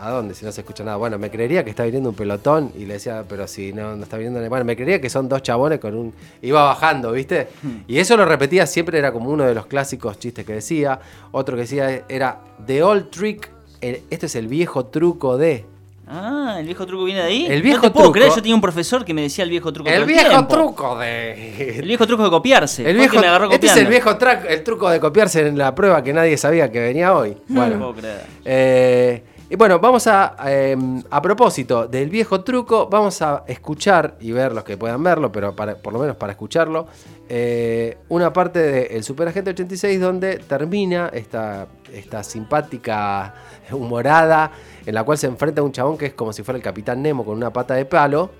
¿a 0.00 0.10
dónde? 0.10 0.34
Si 0.34 0.44
no 0.44 0.52
se 0.52 0.62
escucha 0.62 0.84
nada. 0.84 0.96
Bueno, 0.96 1.18
me 1.18 1.30
creería 1.30 1.64
que 1.64 1.70
está 1.70 1.84
viniendo 1.84 2.08
un 2.10 2.14
pelotón. 2.16 2.72
Y 2.76 2.86
le 2.86 2.94
decía, 2.94 3.24
pero 3.28 3.46
si 3.46 3.72
no, 3.72 3.94
no 3.96 4.02
está 4.04 4.16
viniendo. 4.16 4.46
Bueno, 4.48 4.64
me 4.64 4.74
creería 4.74 5.00
que 5.00 5.10
son 5.10 5.28
dos 5.28 5.42
chabones 5.42 5.80
con 5.80 5.94
un. 5.94 6.14
Iba 6.42 6.64
bajando, 6.64 7.12
¿viste? 7.12 7.48
Y 7.86 7.98
eso 7.98 8.16
lo 8.16 8.24
repetía 8.24 8.66
siempre, 8.66 8.98
era 8.98 9.12
como 9.12 9.30
uno 9.30 9.44
de 9.44 9.54
los 9.54 9.66
clásicos 9.66 10.18
chistes 10.18 10.44
que 10.46 10.54
decía. 10.54 10.98
Otro 11.32 11.56
que 11.56 11.62
decía 11.62 12.04
era, 12.08 12.40
The 12.66 12.82
old 12.82 13.10
trick. 13.10 13.50
el- 13.80 14.02
Este 14.10 14.26
es 14.26 14.34
el 14.36 14.48
viejo 14.48 14.86
truco 14.86 15.36
de. 15.36 15.66
Ah, 16.08 16.56
el 16.60 16.66
viejo 16.66 16.86
truco 16.86 17.04
viene 17.04 17.20
de 17.20 17.26
ahí. 17.26 17.46
El 17.48 17.62
viejo 17.62 17.78
no 17.78 17.82
te 17.88 17.90
puedo 17.90 18.06
truco- 18.06 18.12
creer, 18.12 18.28
yo 18.30 18.36
tenía 18.36 18.54
un 18.54 18.60
profesor 18.60 19.04
que 19.04 19.12
me 19.12 19.22
decía 19.22 19.42
el 19.42 19.50
viejo 19.50 19.72
truco. 19.72 19.90
El 19.90 20.04
viejo 20.04 20.28
tiempo. 20.28 20.54
truco 20.54 20.98
de. 20.98 21.78
El 21.80 21.86
viejo 21.86 22.06
truco 22.06 22.22
de 22.24 22.30
copiarse. 22.30 22.88
El 22.88 22.96
viejo, 22.96 23.18
me 23.18 23.26
agarró 23.26 23.50
este 23.50 23.66
es 23.66 23.76
el 23.76 23.86
viejo 23.88 24.16
el 24.48 24.62
truco 24.62 24.88
de 24.88 25.00
copiarse 25.00 25.46
en 25.46 25.58
la 25.58 25.74
prueba 25.74 26.02
que 26.04 26.12
nadie 26.12 26.36
sabía 26.36 26.70
que 26.70 26.78
venía 26.80 27.12
hoy. 27.14 27.36
No 27.48 27.60
Bueno, 27.60 27.78
puedo 27.78 27.94
creer. 27.94 28.20
eh, 28.44 29.22
y 29.48 29.56
bueno, 29.56 29.78
vamos 29.78 30.06
a, 30.06 30.36
eh, 30.46 30.76
a 31.10 31.22
propósito 31.22 31.86
del 31.86 32.10
viejo 32.10 32.42
truco, 32.42 32.88
vamos 32.88 33.22
a 33.22 33.44
escuchar 33.46 34.16
y 34.20 34.32
ver 34.32 34.52
los 34.52 34.64
que 34.64 34.76
puedan 34.76 35.02
verlo, 35.02 35.30
pero 35.30 35.54
para, 35.54 35.76
por 35.76 35.92
lo 35.92 35.98
menos 35.98 36.16
para 36.16 36.32
escucharlo, 36.32 36.86
eh, 37.28 37.98
una 38.08 38.32
parte 38.32 38.60
del 38.60 39.04
Superagente 39.04 39.50
86 39.50 40.00
donde 40.00 40.38
termina 40.38 41.10
esta, 41.12 41.66
esta 41.92 42.22
simpática 42.22 43.34
humorada 43.72 44.52
en 44.86 44.94
la 44.94 45.04
cual 45.04 45.18
se 45.18 45.26
enfrenta 45.26 45.60
a 45.60 45.64
un 45.64 45.72
chabón 45.72 45.98
que 45.98 46.06
es 46.06 46.14
como 46.14 46.32
si 46.32 46.42
fuera 46.42 46.56
el 46.56 46.62
Capitán 46.62 47.02
Nemo 47.02 47.24
con 47.24 47.36
una 47.36 47.52
pata 47.52 47.74
de 47.74 47.84
palo. 47.84 48.30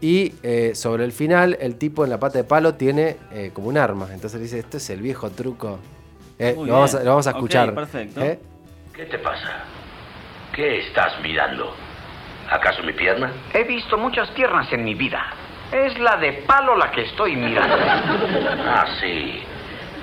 Y 0.00 0.34
eh, 0.42 0.72
sobre 0.74 1.04
el 1.04 1.12
final, 1.12 1.56
el 1.60 1.76
tipo 1.76 2.02
en 2.02 2.10
la 2.10 2.18
pata 2.18 2.38
de 2.38 2.44
palo 2.44 2.74
tiene 2.74 3.18
eh, 3.30 3.52
como 3.54 3.68
un 3.68 3.78
arma. 3.78 4.08
Entonces 4.12 4.40
le 4.40 4.44
dice, 4.44 4.58
esto 4.58 4.78
es 4.78 4.90
el 4.90 5.00
viejo 5.00 5.30
truco. 5.30 5.78
Eh, 6.40 6.56
lo, 6.56 6.72
vamos 6.72 6.94
a, 6.96 7.04
lo 7.04 7.10
vamos 7.10 7.26
a 7.28 7.30
escuchar. 7.30 7.72
perfecto. 7.72 8.20
¿Eh? 8.20 8.38
¿Qué 8.92 9.04
te 9.04 9.18
pasa? 9.18 9.64
¿Qué 10.52 10.80
estás 10.80 11.18
mirando? 11.20 11.74
¿Acaso 12.50 12.82
mi 12.82 12.92
pierna? 12.92 13.30
He 13.54 13.64
visto 13.64 13.96
muchas 13.96 14.30
piernas 14.30 14.70
en 14.72 14.84
mi 14.84 14.94
vida. 14.94 15.24
Es 15.72 15.98
la 15.98 16.16
de 16.16 16.32
palo 16.46 16.76
la 16.76 16.90
que 16.90 17.02
estoy 17.02 17.36
mirando. 17.36 17.76
Ah, 18.74 18.84
sí. 19.00 19.42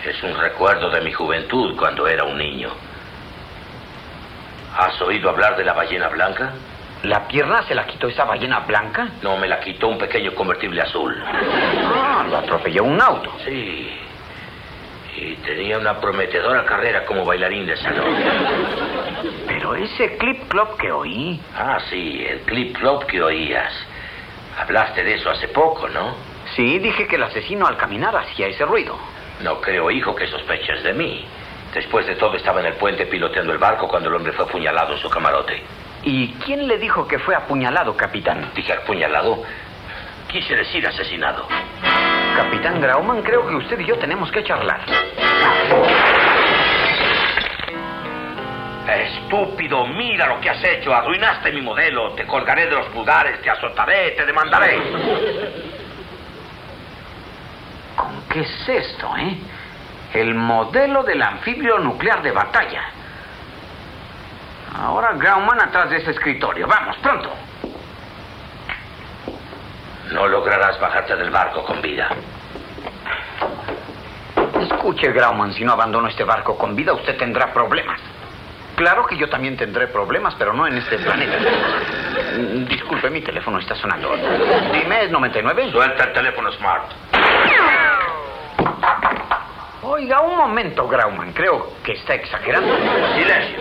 Es 0.05 0.23
un 0.23 0.35
recuerdo 0.39 0.89
de 0.89 1.01
mi 1.01 1.11
juventud 1.11 1.75
cuando 1.77 2.07
era 2.07 2.23
un 2.23 2.37
niño. 2.37 2.69
¿Has 4.77 4.99
oído 5.01 5.29
hablar 5.29 5.57
de 5.57 5.65
la 5.65 5.73
ballena 5.73 6.07
blanca? 6.07 6.51
¿La 7.03 7.27
pierna 7.27 7.63
se 7.63 7.75
la 7.75 7.85
quitó 7.85 8.07
esa 8.07 8.23
ballena 8.25 8.59
blanca? 8.59 9.07
No, 9.21 9.37
me 9.37 9.47
la 9.47 9.59
quitó 9.59 9.87
un 9.87 9.97
pequeño 9.97 10.33
convertible 10.33 10.81
azul. 10.81 11.21
Ah, 11.25 12.25
lo 12.29 12.37
atropelló 12.37 12.83
un 12.83 13.01
auto. 13.01 13.31
Sí. 13.45 13.89
Y 15.21 15.35
tenía 15.45 15.77
una 15.77 15.99
prometedora 15.99 16.63
carrera 16.63 17.05
como 17.05 17.25
bailarín 17.25 17.65
de 17.65 17.75
salón. 17.75 18.15
Pero 19.47 19.75
ese 19.75 20.15
clip 20.17 20.47
clop 20.47 20.77
que 20.79 20.91
oí. 20.91 21.41
Ah, 21.55 21.77
sí, 21.89 22.25
el 22.25 22.39
clip 22.41 22.77
clop 22.77 23.03
que 23.03 23.21
oías. 23.21 23.73
Hablaste 24.57 25.03
de 25.03 25.15
eso 25.15 25.29
hace 25.29 25.49
poco, 25.49 25.89
¿no? 25.89 26.15
Sí, 26.55 26.79
dije 26.79 27.05
que 27.05 27.17
el 27.17 27.23
asesino 27.23 27.67
al 27.67 27.75
caminar 27.75 28.15
hacía 28.15 28.47
ese 28.47 28.65
ruido. 28.65 28.97
No 29.43 29.59
creo, 29.59 29.91
hijo, 29.91 30.15
que 30.15 30.27
sospeches 30.27 30.83
de 30.83 30.93
mí. 30.93 31.25
Después 31.73 32.07
de 32.07 32.15
todo, 32.15 32.35
estaba 32.35 32.61
en 32.61 32.67
el 32.67 32.73
puente 32.73 33.05
piloteando 33.05 33.51
el 33.51 33.59
barco 33.59 33.87
cuando 33.87 34.09
el 34.09 34.15
hombre 34.15 34.31
fue 34.31 34.45
apuñalado 34.45 34.93
en 34.93 34.99
su 34.99 35.09
camarote. 35.09 35.61
¿Y 36.03 36.29
quién 36.45 36.67
le 36.67 36.77
dijo 36.77 37.05
que 37.07 37.19
fue 37.19 37.35
apuñalado, 37.35 37.95
capitán? 37.95 38.51
Dije 38.55 38.73
apuñalado. 38.73 39.43
Quise 40.29 40.55
decir 40.55 40.87
asesinado. 40.87 41.45
Capitán 42.39 42.79
Grauman, 42.79 43.21
creo 43.21 43.45
que 43.45 43.53
usted 43.53 43.77
y 43.81 43.85
yo 43.85 43.97
tenemos 43.97 44.31
que 44.31 44.41
charlar. 44.45 44.79
Estúpido, 48.87 49.85
mira 49.87 50.25
lo 50.27 50.39
que 50.39 50.49
has 50.49 50.63
hecho. 50.63 50.95
Arruinaste 50.95 51.51
mi 51.51 51.61
modelo. 51.61 52.13
Te 52.13 52.25
colgaré 52.25 52.67
de 52.67 52.71
los 52.71 52.85
pulgares, 52.87 53.41
te 53.41 53.49
azotaré, 53.49 54.11
te 54.11 54.25
demandaré. 54.25 54.77
¿Con 57.97 58.23
qué 58.29 58.39
es 58.39 58.69
esto, 58.69 59.17
eh? 59.17 59.37
El 60.13 60.33
modelo 60.33 61.03
del 61.03 61.21
anfibio 61.21 61.77
nuclear 61.77 62.21
de 62.21 62.31
batalla. 62.31 62.83
Ahora 64.81 65.11
Grauman 65.15 65.59
atrás 65.59 65.89
de 65.89 65.97
ese 65.97 66.11
escritorio. 66.11 66.67
Vamos, 66.67 66.95
pronto. 66.99 67.48
No 70.11 70.27
lograrás 70.27 70.79
bajarte 70.79 71.15
del 71.15 71.29
barco 71.29 71.63
con 71.63 71.81
vida. 71.81 72.09
Escuche, 74.61 75.11
Grauman, 75.11 75.53
si 75.53 75.63
no 75.63 75.73
abandono 75.73 76.07
este 76.07 76.23
barco 76.23 76.57
con 76.57 76.75
vida, 76.75 76.93
usted 76.93 77.17
tendrá 77.17 77.53
problemas. 77.53 77.99
Claro 78.75 79.05
que 79.05 79.17
yo 79.17 79.29
también 79.29 79.57
tendré 79.57 79.87
problemas, 79.87 80.35
pero 80.35 80.53
no 80.53 80.65
en 80.65 80.77
este 80.77 80.97
planeta. 80.99 81.37
Disculpe, 82.67 83.09
mi 83.09 83.21
teléfono 83.21 83.59
está 83.59 83.75
sonando. 83.75 84.15
Dime, 84.71 85.03
¿es 85.03 85.11
99? 85.11 85.71
Suelta 85.71 86.05
el 86.05 86.13
teléfono 86.13 86.51
smart. 86.53 86.91
Oiga, 89.83 90.21
un 90.21 90.37
momento, 90.37 90.87
Grauman. 90.87 91.33
Creo 91.33 91.73
que 91.83 91.91
está 91.93 92.15
exagerando. 92.15 92.73
Silencio. 93.15 93.59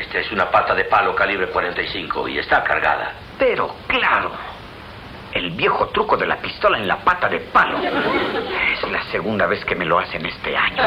Esta 0.00 0.18
es 0.18 0.30
una 0.30 0.50
pata 0.50 0.74
de 0.74 0.84
palo 0.84 1.14
calibre 1.14 1.48
45 1.48 2.28
y 2.28 2.38
está 2.38 2.62
cargada. 2.62 3.12
Pero, 3.38 3.74
claro. 3.86 4.30
El 5.34 5.50
viejo 5.52 5.88
truco 5.88 6.16
de 6.16 6.26
la 6.26 6.40
pistola 6.40 6.78
en 6.78 6.88
la 6.88 7.04
pata 7.04 7.28
de 7.28 7.38
palo. 7.40 7.78
Es 7.78 8.90
la 8.90 9.02
segunda 9.12 9.46
vez 9.46 9.64
que 9.64 9.74
me 9.74 9.84
lo 9.84 9.98
hacen 9.98 10.24
este 10.24 10.56
año. 10.56 10.82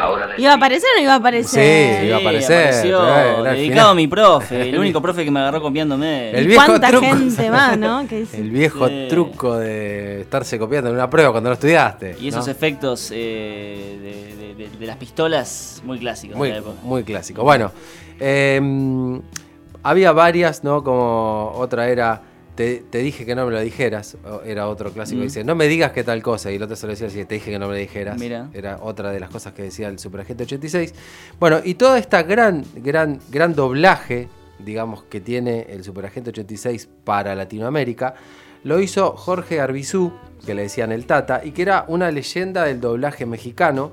Ahora 0.00 0.26
de- 0.28 0.40
¿Iba 0.40 0.52
a 0.52 0.56
aparecer 0.56 0.88
o 0.94 0.98
no 0.98 1.02
iba 1.04 1.12
a 1.12 1.16
aparecer? 1.16 2.00
Sí, 2.00 2.06
iba 2.06 2.16
a 2.16 2.20
aparecer, 2.20 2.66
apareció, 2.68 3.00
dedicado 3.44 3.56
final. 3.58 3.90
a 3.90 3.94
mi 3.94 4.06
profe, 4.08 4.68
el 4.70 4.78
único 4.78 5.00
profe 5.02 5.24
que 5.24 5.30
me 5.30 5.40
agarró 5.40 5.60
copiándome. 5.60 6.30
El 6.30 6.44
¿Y 6.44 6.46
viejo 6.48 6.64
cuánta 6.66 6.88
truco. 6.88 7.06
gente 7.06 7.50
va, 7.50 7.76
no? 7.76 8.00
El 8.32 8.50
viejo 8.50 8.88
Sí. 8.88 9.06
truco 9.10 9.58
de 9.58 10.22
estarse 10.22 10.58
copiando 10.58 10.88
en 10.90 10.96
una 10.96 11.08
prueba 11.10 11.30
cuando 11.30 11.50
no 11.50 11.54
estudiaste. 11.54 12.16
Y 12.20 12.28
esos 12.28 12.46
¿no? 12.46 12.52
efectos 12.52 13.10
eh, 13.14 13.98
de, 14.02 14.36
de- 14.36 14.54
de- 14.54 14.78
de 14.78 14.86
las 14.86 14.96
pistolas 14.96 15.82
muy 15.84 15.98
clásicos 15.98 16.36
muy, 16.36 16.48
de 16.48 16.54
la 16.54 16.60
época. 16.60 16.76
muy 16.82 17.04
clásico. 17.04 17.42
Bueno, 17.42 17.70
eh, 18.18 18.60
había 19.82 20.12
varias, 20.12 20.64
¿no? 20.64 20.82
Como 20.82 21.52
otra 21.56 21.88
era, 21.88 22.22
te, 22.62 22.84
te 22.88 22.98
dije 22.98 23.26
que 23.26 23.34
no 23.34 23.46
me 23.46 23.52
lo 23.52 23.60
dijeras, 23.60 24.16
era 24.44 24.68
otro 24.68 24.92
clásico. 24.92 25.20
Mm. 25.20 25.24
Dice, 25.24 25.44
no 25.44 25.56
me 25.56 25.66
digas 25.66 25.90
qué 25.90 26.04
tal 26.04 26.22
cosa. 26.22 26.52
Y 26.52 26.56
el 26.56 26.62
otro 26.62 26.76
se 26.76 26.86
lo 26.86 26.92
decía 26.92 27.08
así, 27.08 27.24
te 27.24 27.34
dije 27.34 27.50
que 27.50 27.58
no 27.58 27.66
me 27.66 27.72
lo 27.72 27.78
dijeras. 27.78 28.18
Mira. 28.18 28.50
Era 28.54 28.78
otra 28.80 29.10
de 29.10 29.18
las 29.18 29.30
cosas 29.30 29.52
que 29.52 29.62
decía 29.64 29.88
el 29.88 29.98
Superagente 29.98 30.44
86. 30.44 30.94
Bueno, 31.40 31.60
y 31.64 31.74
toda 31.74 31.98
esta 31.98 32.22
gran, 32.22 32.64
gran, 32.76 33.18
gran 33.30 33.54
doblaje, 33.54 34.28
digamos, 34.60 35.02
que 35.02 35.20
tiene 35.20 35.66
el 35.70 35.82
Superagente 35.82 36.30
86 36.30 36.88
para 37.02 37.34
Latinoamérica, 37.34 38.14
lo 38.62 38.78
hizo 38.78 39.16
Jorge 39.16 39.60
Arbizú, 39.60 40.12
que 40.46 40.54
le 40.54 40.62
decían 40.62 40.92
el 40.92 41.04
Tata, 41.04 41.40
y 41.44 41.50
que 41.50 41.62
era 41.62 41.84
una 41.88 42.12
leyenda 42.12 42.64
del 42.64 42.80
doblaje 42.80 43.26
mexicano 43.26 43.90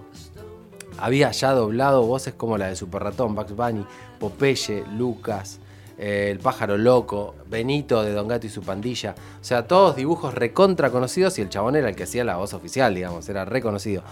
había 1.00 1.32
ya 1.32 1.54
doblado 1.54 2.04
voces 2.04 2.34
como 2.34 2.58
la 2.58 2.68
de 2.68 2.76
Super 2.76 3.02
Ratón, 3.02 3.34
Bugs 3.34 3.56
Bunny, 3.56 3.86
Popeye, 4.20 4.84
Lucas, 4.98 5.60
eh, 6.00 6.30
El 6.32 6.40
Pájaro 6.40 6.78
Loco, 6.78 7.36
Benito 7.50 8.02
de 8.04 8.14
Don 8.14 8.28
Gato 8.28 8.48
y 8.48 8.50
su 8.50 8.62
pandilla. 8.62 9.14
O 9.40 9.44
sea, 9.44 9.68
todos 9.68 9.96
dibujos 9.96 10.34
recontra 10.34 10.90
conocidos 10.90 11.38
y 11.38 11.42
el 11.42 11.50
chabón 11.50 11.76
era 11.76 11.90
el 11.90 11.96
que 11.96 12.04
hacía 12.04 12.24
la 12.24 12.38
voz 12.38 12.54
oficial, 12.54 12.96
digamos, 12.96 13.28
era 13.30 13.46
reconocido. 13.46 14.04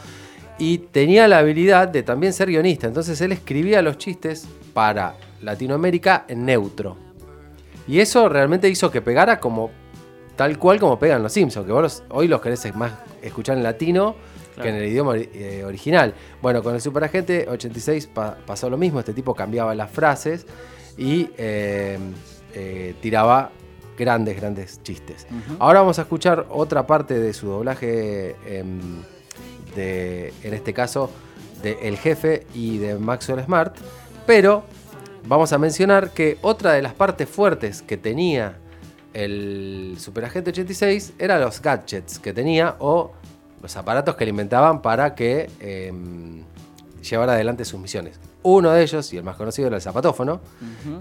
Y 0.59 0.79
tenía 0.79 1.27
la 1.27 1.37
habilidad 1.39 1.87
de 1.87 2.03
también 2.03 2.33
ser 2.33 2.49
guionista, 2.49 2.87
entonces 2.87 3.19
él 3.21 3.31
escribía 3.31 3.81
los 3.81 3.97
chistes 3.97 4.47
para 4.73 5.15
Latinoamérica 5.41 6.25
en 6.27 6.45
neutro. 6.45 6.97
Y 7.87 7.99
eso 7.99 8.27
realmente 8.27 8.67
hizo 8.69 8.91
que 8.91 9.01
pegara 9.01 9.39
como 9.39 9.71
tal 10.35 10.57
cual 10.59 10.79
como 10.79 10.99
pegan 10.99 11.23
los 11.23 11.31
Simpsons, 11.33 11.65
que 11.65 11.71
vos 11.71 11.81
los- 11.81 12.03
hoy 12.09 12.27
los 12.27 12.41
querés 12.41 12.75
más 12.75 12.91
escuchar 13.21 13.57
en 13.57 13.63
latino 13.63 14.15
que 14.61 14.69
en 14.69 14.75
el 14.75 14.85
idioma 14.87 15.15
eh, 15.15 15.63
original. 15.65 16.13
Bueno, 16.41 16.63
con 16.63 16.73
el 16.73 16.81
Superagente 16.81 17.45
86 17.47 18.07
pa- 18.07 18.37
pasó 18.45 18.69
lo 18.69 18.77
mismo, 18.77 18.99
este 18.99 19.13
tipo 19.13 19.33
cambiaba 19.35 19.73
las 19.75 19.89
frases 19.91 20.45
y 20.97 21.29
eh, 21.37 21.97
eh, 22.53 22.95
tiraba 23.01 23.51
grandes, 23.97 24.35
grandes 24.35 24.81
chistes. 24.83 25.27
Ahora 25.59 25.79
vamos 25.79 25.99
a 25.99 26.03
escuchar 26.03 26.45
otra 26.49 26.85
parte 26.85 27.19
de 27.19 27.33
su 27.33 27.47
doblaje, 27.47 28.35
em, 28.45 29.03
de, 29.75 30.33
en 30.43 30.53
este 30.53 30.73
caso, 30.73 31.09
de 31.61 31.79
El 31.81 31.97
Jefe 31.97 32.45
y 32.53 32.77
de 32.77 32.97
Maxwell 32.99 33.43
Smart, 33.43 33.75
pero 34.25 34.63
vamos 35.25 35.51
a 35.53 35.57
mencionar 35.57 36.11
que 36.11 36.37
otra 36.41 36.73
de 36.73 36.81
las 36.81 36.93
partes 36.93 37.27
fuertes 37.27 37.81
que 37.81 37.97
tenía 37.97 38.57
el 39.13 39.95
Superagente 39.97 40.51
86 40.51 41.13
era 41.17 41.39
los 41.39 41.59
gadgets 41.61 42.19
que 42.19 42.33
tenía 42.33 42.75
o 42.79 43.13
los 43.61 43.75
aparatos 43.75 44.15
que 44.15 44.25
le 44.25 44.29
inventaban 44.29 44.81
para 44.81 45.15
que 45.15 45.49
em, 45.59 46.43
llevara 47.01 47.33
adelante 47.33 47.65
sus 47.65 47.79
misiones. 47.79 48.19
Uno 48.49 48.71
de 48.71 48.81
ellos, 48.81 49.11
y 49.11 49.17
el 49.17 49.23
más 49.25 49.35
conocido, 49.35 49.67
era 49.67 49.75
el 49.75 49.81
zapatófono, 49.81 50.39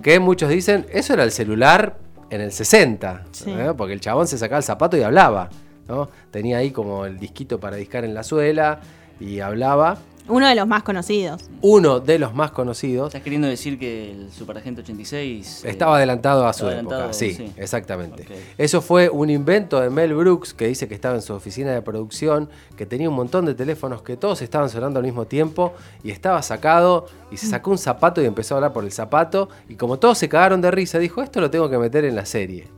que 0.02 0.18
muchos 0.18 0.48
dicen, 0.50 0.84
eso 0.90 1.12
era 1.14 1.22
el 1.22 1.30
celular 1.30 1.96
en 2.28 2.40
el 2.40 2.50
60, 2.50 3.24
Sí. 3.30 3.50
¿eh? 3.52 3.72
porque 3.76 3.92
el 3.92 4.00
chabón 4.00 4.26
se 4.26 4.36
sacaba 4.36 4.58
el 4.58 4.64
zapato 4.64 4.96
y 4.96 5.02
hablaba. 5.02 5.48
¿no? 5.86 6.08
Tenía 6.32 6.58
ahí 6.58 6.72
como 6.72 7.04
el 7.06 7.18
disquito 7.20 7.60
para 7.60 7.76
discar 7.76 8.04
en 8.04 8.14
la 8.14 8.24
suela 8.24 8.80
y 9.20 9.38
hablaba. 9.38 9.96
Uno 10.28 10.48
de 10.48 10.54
los 10.54 10.66
más 10.66 10.82
conocidos. 10.82 11.44
Uno 11.62 12.00
de 12.00 12.18
los 12.18 12.34
más 12.34 12.50
conocidos 12.50 13.08
¿Estás 13.08 13.22
queriendo 13.22 13.48
decir 13.48 13.78
que 13.78 14.10
el 14.10 14.30
Superagente 14.32 14.80
86... 14.80 15.64
eh, 15.64 15.70
estaba 15.70 15.96
adelantado 15.96 16.46
a 16.46 16.52
su 16.52 16.68
época. 16.68 17.12
Sí, 17.12 17.34
sí. 17.34 17.52
exactamente. 17.56 18.26
Eso 18.58 18.80
fue 18.80 19.08
un 19.08 19.30
invento 19.30 19.80
de 19.80 19.90
Mel 19.90 20.14
Brooks 20.14 20.54
que 20.54 20.66
dice 20.66 20.88
que 20.88 20.94
estaba 20.94 21.14
en 21.14 21.22
su 21.22 21.32
oficina 21.32 21.72
de 21.72 21.82
producción, 21.82 22.48
que 22.76 22.86
tenía 22.86 23.08
un 23.08 23.16
montón 23.16 23.46
de 23.46 23.54
teléfonos 23.54 24.02
que 24.02 24.16
todos 24.16 24.42
estaban 24.42 24.68
sonando 24.68 24.98
al 24.98 25.04
mismo 25.04 25.26
tiempo 25.26 25.74
y 26.02 26.10
estaba 26.10 26.42
sacado 26.42 27.06
y 27.30 27.36
se 27.36 27.46
sacó 27.46 27.70
un 27.70 27.78
zapato 27.78 28.22
y 28.22 28.24
empezó 28.26 28.54
a 28.54 28.58
hablar 28.58 28.72
por 28.72 28.84
el 28.84 28.92
zapato 28.92 29.48
y 29.68 29.76
como 29.76 29.98
todos 29.98 30.18
se 30.18 30.28
cagaron 30.28 30.60
de 30.60 30.70
risa 30.70 30.98
dijo 30.98 31.22
esto 31.22 31.40
lo 31.40 31.50
tengo 31.50 31.68
que 31.68 31.78
meter 31.78 32.04
en 32.04 32.14
la 32.14 32.26
serie 32.26 32.68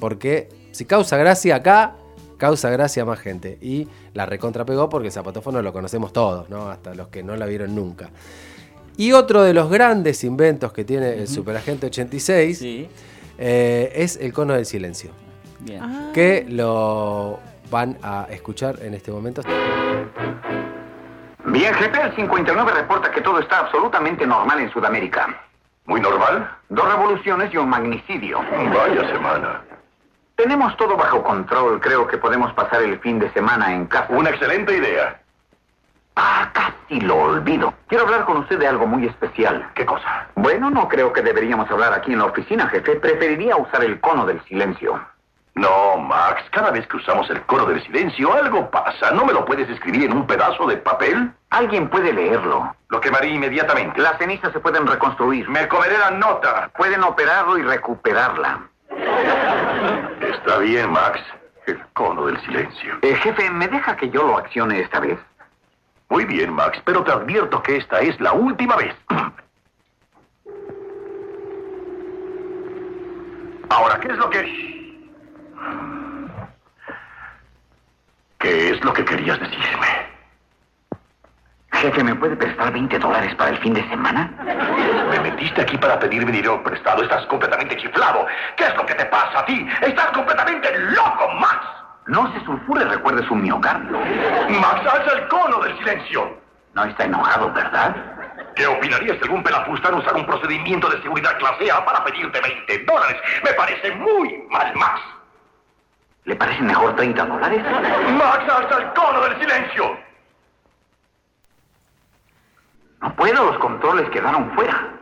porque 0.00 0.48
si 0.72 0.84
causa 0.84 1.16
gracia 1.16 1.56
acá 1.56 1.94
causa 2.40 2.70
gracia 2.70 3.02
a 3.02 3.06
más 3.06 3.20
gente 3.20 3.58
y 3.60 3.86
la 4.14 4.24
recontrapegó 4.24 4.88
porque 4.88 5.08
el 5.08 5.12
zapatófono 5.12 5.60
lo 5.60 5.72
conocemos 5.72 6.12
todos, 6.12 6.48
¿no? 6.48 6.70
hasta 6.70 6.94
los 6.94 7.08
que 7.08 7.22
no 7.22 7.36
la 7.36 7.44
vieron 7.46 7.74
nunca. 7.76 8.08
Y 8.96 9.12
otro 9.12 9.42
de 9.42 9.54
los 9.54 9.70
grandes 9.70 10.24
inventos 10.24 10.72
que 10.72 10.84
tiene 10.84 11.18
el 11.18 11.28
Superagente 11.28 11.86
86 11.86 12.58
Sí, 12.58 12.88
eh, 13.38 13.92
es 13.94 14.16
el 14.16 14.32
cono 14.32 14.54
del 14.54 14.66
silencio, 14.66 15.10
bien. 15.60 15.82
Ah. 15.82 16.10
que 16.12 16.46
lo 16.48 17.38
van 17.70 17.98
a 18.02 18.26
escuchar 18.30 18.78
en 18.82 18.94
este 18.94 19.12
momento. 19.12 19.42
Bien, 21.44 21.74
jefe, 21.74 22.02
el 22.02 22.16
59 22.16 22.72
reporta 22.72 23.10
que 23.10 23.20
todo 23.20 23.38
está 23.38 23.60
absolutamente 23.60 24.26
normal 24.26 24.60
en 24.60 24.70
Sudamérica. 24.72 25.42
¿Muy 25.84 26.00
normal? 26.00 26.50
Dos 26.68 26.88
revoluciones 26.88 27.52
y 27.52 27.56
un 27.58 27.68
magnicidio. 27.68 28.40
Vaya 28.40 29.08
semana. 29.12 29.62
Tenemos 30.42 30.74
todo 30.78 30.96
bajo 30.96 31.22
control. 31.22 31.78
Creo 31.80 32.06
que 32.06 32.16
podemos 32.16 32.50
pasar 32.54 32.82
el 32.82 32.98
fin 33.00 33.18
de 33.18 33.30
semana 33.34 33.74
en 33.74 33.84
casa. 33.84 34.06
Una 34.08 34.30
excelente 34.30 34.74
idea. 34.74 35.20
Ah, 36.16 36.48
casi 36.54 36.98
lo 36.98 37.14
olvido. 37.18 37.74
Quiero 37.88 38.04
hablar 38.04 38.24
con 38.24 38.38
usted 38.38 38.58
de 38.58 38.66
algo 38.66 38.86
muy 38.86 39.04
especial. 39.04 39.70
¿Qué 39.74 39.84
cosa? 39.84 40.28
Bueno, 40.36 40.70
no 40.70 40.88
creo 40.88 41.12
que 41.12 41.20
deberíamos 41.20 41.70
hablar 41.70 41.92
aquí 41.92 42.14
en 42.14 42.20
la 42.20 42.24
oficina, 42.24 42.68
jefe. 42.68 42.96
Preferiría 42.96 43.54
usar 43.58 43.84
el 43.84 44.00
cono 44.00 44.24
del 44.24 44.42
silencio. 44.44 44.98
No, 45.56 45.98
Max, 45.98 46.42
cada 46.52 46.70
vez 46.70 46.86
que 46.86 46.96
usamos 46.96 47.28
el 47.28 47.42
coro 47.42 47.66
del 47.66 47.82
silencio, 47.82 48.32
algo 48.32 48.70
pasa. 48.70 49.10
¿No 49.10 49.26
me 49.26 49.34
lo 49.34 49.44
puedes 49.44 49.68
escribir 49.68 50.04
en 50.04 50.16
un 50.16 50.26
pedazo 50.26 50.66
de 50.66 50.78
papel? 50.78 51.32
Alguien 51.50 51.90
puede 51.90 52.14
leerlo. 52.14 52.74
Lo 52.88 52.98
quemaré 52.98 53.28
inmediatamente. 53.28 54.00
Las 54.00 54.16
cenizas 54.16 54.54
se 54.54 54.60
pueden 54.60 54.86
reconstruir. 54.86 55.50
Me 55.50 55.68
comeré 55.68 55.98
la 55.98 56.12
nota. 56.12 56.70
Pueden 56.74 57.04
operarlo 57.04 57.58
y 57.58 57.62
recuperarla. 57.62 58.69
Está 60.40 60.58
bien, 60.58 60.90
Max. 60.90 61.20
El 61.66 61.78
cono 61.92 62.26
del 62.26 62.40
silencio. 62.40 62.98
Eh, 63.02 63.14
jefe, 63.14 63.50
¿me 63.50 63.68
deja 63.68 63.94
que 63.96 64.08
yo 64.08 64.26
lo 64.26 64.38
accione 64.38 64.80
esta 64.80 64.98
vez? 65.00 65.18
Muy 66.08 66.24
bien, 66.24 66.52
Max, 66.52 66.80
pero 66.84 67.04
te 67.04 67.12
advierto 67.12 67.62
que 67.62 67.76
esta 67.76 68.00
es 68.00 68.18
la 68.20 68.32
última 68.32 68.74
vez. 68.76 68.96
Ahora, 73.68 74.00
¿qué 74.00 74.08
es 74.08 74.16
lo 74.16 74.30
que... 74.30 74.80
¿Qué 78.38 78.70
es 78.70 78.82
lo 78.82 78.92
que 78.94 79.04
querías 79.04 79.38
decirme? 79.38 80.09
Jefe, 81.80 82.04
¿me 82.04 82.14
puede 82.14 82.36
prestar 82.36 82.70
20 82.74 82.98
dólares 82.98 83.34
para 83.36 83.52
el 83.52 83.58
fin 83.58 83.72
de 83.72 83.80
semana? 83.88 84.30
Me 85.08 85.18
metiste 85.18 85.62
aquí 85.62 85.78
para 85.78 85.98
pedirme 85.98 86.30
dinero 86.30 86.62
prestado. 86.62 87.02
Estás 87.02 87.24
completamente 87.24 87.74
chiflado. 87.78 88.26
¿Qué 88.56 88.64
es 88.64 88.76
lo 88.76 88.84
que 88.84 88.94
te 88.94 89.06
pasa 89.06 89.38
a 89.38 89.46
ti? 89.46 89.66
Estás 89.80 90.08
completamente 90.08 90.78
loco, 90.78 91.28
Max. 91.38 91.66
No 92.06 92.30
se 92.34 92.44
sulfure, 92.44 92.84
recuerde 92.84 93.26
su 93.26 93.34
miocardio. 93.34 93.98
Max, 94.60 94.86
alza 94.92 95.18
el 95.20 95.28
cono 95.28 95.60
del 95.60 95.78
silencio. 95.78 96.38
No 96.74 96.84
está 96.84 97.04
enojado, 97.04 97.50
¿verdad? 97.50 97.96
¿Qué 98.56 98.66
opinarías 98.66 99.18
de 99.18 99.22
algún 99.22 99.42
pelafustán 99.42 99.94
usar 99.94 100.14
un 100.16 100.26
procedimiento 100.26 100.86
de 100.90 101.00
seguridad 101.00 101.38
clase 101.38 101.72
A 101.72 101.82
para 101.82 102.04
pedirte 102.04 102.42
20 102.42 102.78
dólares? 102.84 103.16
Me 103.42 103.54
parece 103.54 103.90
muy 103.92 104.44
mal, 104.50 104.70
Max. 104.74 105.00
¿Le 106.24 106.36
parecen 106.36 106.66
mejor 106.66 106.94
30 106.96 107.24
dólares? 107.24 107.62
Max, 108.18 108.44
alza 108.52 108.76
el 108.82 108.92
cono 108.92 109.22
del 109.22 109.40
silencio. 109.40 110.09
No 113.02 113.16
puedo, 113.16 113.44
los 113.44 113.58
controles 113.58 114.08
quedaron 114.10 114.50
fuera. 114.54 114.94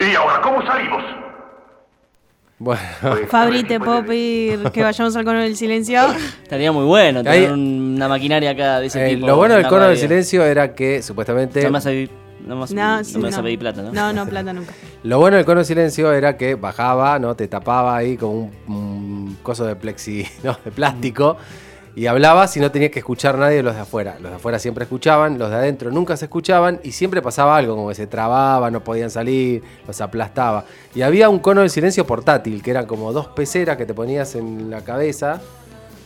¿Y 0.00 0.14
ahora 0.16 0.40
cómo 0.42 0.62
salimos? 0.66 1.02
Bueno, 2.58 2.80
Fabri, 3.28 3.64
¿te 3.64 3.78
puedo 3.80 4.04
pedir 4.04 4.70
que 4.70 4.82
vayamos 4.82 5.14
al 5.16 5.24
cono 5.24 5.40
del 5.40 5.56
silencio? 5.56 6.00
Estaría 6.42 6.72
muy 6.72 6.84
bueno 6.84 7.20
Ahí- 7.20 7.40
tener 7.42 7.52
un- 7.52 7.94
una 7.96 8.08
maquinaria 8.08 8.50
acá 8.50 8.80
de 8.80 8.86
ese 8.86 9.04
eh, 9.04 9.14
tipo. 9.14 9.26
lo 9.26 9.36
bueno 9.36 9.54
del 9.54 9.62
una 9.62 9.68
cono 9.68 9.82
del 9.82 9.90
radio. 9.94 10.00
silencio 10.08 10.44
era 10.44 10.74
que 10.74 11.02
supuestamente... 11.02 11.60
No 11.62 11.68
me 11.68 11.72
vas 11.72 11.86
a 11.86 11.90
pedir, 11.90 12.10
no 12.46 12.56
me, 12.56 12.66
No, 12.74 12.96
no 12.98 13.04
sí, 13.04 13.16
me 13.18 13.24
vas 13.24 13.32
no. 13.34 13.38
a 13.40 13.42
pedir 13.42 13.58
plata, 13.58 13.82
¿no? 13.82 13.92
No, 13.92 14.12
no, 14.12 14.26
plata 14.26 14.52
nunca. 14.52 14.72
Lo 15.02 15.18
bueno 15.18 15.36
del 15.36 15.44
cono 15.44 15.60
de 15.60 15.64
silencio 15.66 16.12
era 16.12 16.36
que 16.36 16.54
bajaba, 16.54 17.18
¿no? 17.18 17.34
Te 17.34 17.48
tapaba 17.48 17.96
ahí 17.96 18.16
con 18.16 18.30
un, 18.30 18.52
un 18.68 19.38
coso 19.42 19.64
de 19.66 19.76
plexi, 19.76 20.26
¿no? 20.44 20.56
De 20.64 20.70
plástico. 20.70 21.36
Y 21.96 22.06
hablabas 22.06 22.56
y 22.56 22.60
no 22.60 22.72
tenías 22.72 22.90
que 22.90 22.98
escuchar 22.98 23.36
a 23.36 23.38
nadie 23.38 23.56
de 23.56 23.62
los 23.62 23.74
de 23.74 23.82
afuera. 23.82 24.16
Los 24.20 24.30
de 24.30 24.36
afuera 24.36 24.58
siempre 24.58 24.84
escuchaban, 24.84 25.38
los 25.38 25.50
de 25.50 25.56
adentro 25.56 25.92
nunca 25.92 26.16
se 26.16 26.24
escuchaban 26.24 26.80
y 26.82 26.90
siempre 26.90 27.22
pasaba 27.22 27.56
algo, 27.56 27.76
como 27.76 27.88
que 27.88 27.94
se 27.94 28.08
trababa, 28.08 28.70
no 28.70 28.82
podían 28.82 29.10
salir, 29.10 29.62
los 29.86 30.00
aplastaba. 30.00 30.64
Y 30.94 31.02
había 31.02 31.28
un 31.28 31.38
cono 31.38 31.60
de 31.60 31.68
silencio 31.68 32.04
portátil, 32.04 32.62
que 32.62 32.72
eran 32.72 32.86
como 32.86 33.12
dos 33.12 33.28
peceras 33.28 33.76
que 33.76 33.86
te 33.86 33.94
ponías 33.94 34.34
en 34.34 34.70
la 34.70 34.80
cabeza 34.80 35.40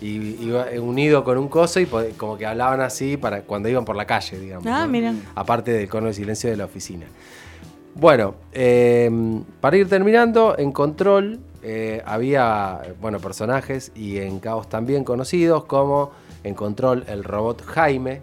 y 0.01 0.45
iba 0.45 0.67
unido 0.81 1.25
con 1.25 1.39
un 1.39 1.49
coso 1.49 1.81
y 1.81 1.87
como 1.87 2.37
que 2.37 2.47
hablaban 2.47 2.81
así 2.81 3.17
para 3.17 3.43
cuando 3.43 3.69
iban 3.69 3.85
por 3.85 3.97
la 3.97 4.05
calle, 4.05 4.39
digamos. 4.39 4.67
Ah, 4.67 4.83
¿no? 4.83 4.89
mira. 4.89 5.15
Aparte 5.35 5.73
del 5.73 5.89
cono 5.89 6.09
de 6.09 6.15
silencio 6.15 6.51
de 6.51 6.57
la 6.57 6.67
oficina. 6.67 7.07
Bueno, 7.95 8.35
eh, 8.53 9.11
para 9.61 9.77
ir 9.77 9.89
terminando, 9.89 10.55
en 10.57 10.71
Control 10.71 11.41
eh, 11.63 12.03
había 12.07 12.81
bueno, 13.01 13.19
personajes 13.21 13.93
y 13.95 14.19
en 14.19 14.39
Caos 14.41 14.69
también 14.69 15.05
conocidos 15.05 15.65
como 15.65 16.11
en 16.45 16.55
Control 16.55 17.05
el 17.09 17.25
robot 17.25 17.65
Jaime, 17.65 18.23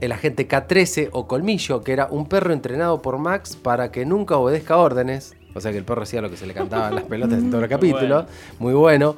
el 0.00 0.12
agente 0.12 0.46
K13 0.48 1.08
o 1.12 1.26
Colmillo, 1.26 1.82
que 1.82 1.92
era 1.92 2.06
un 2.10 2.26
perro 2.28 2.52
entrenado 2.52 3.00
por 3.00 3.18
Max 3.18 3.56
para 3.56 3.90
que 3.90 4.04
nunca 4.04 4.36
obedezca 4.36 4.76
órdenes. 4.76 5.34
O 5.54 5.60
sea 5.60 5.70
que 5.70 5.78
el 5.78 5.84
perro 5.84 6.02
hacía 6.02 6.22
lo 6.22 6.30
que 6.30 6.36
se 6.36 6.46
le 6.46 6.54
cantaba 6.54 6.88
en 6.88 6.94
las 6.94 7.04
pelotas 7.04 7.38
en 7.38 7.50
todo 7.50 7.62
el 7.62 7.68
capítulo. 7.70 8.26
Muy 8.58 8.72
bueno. 8.74 9.16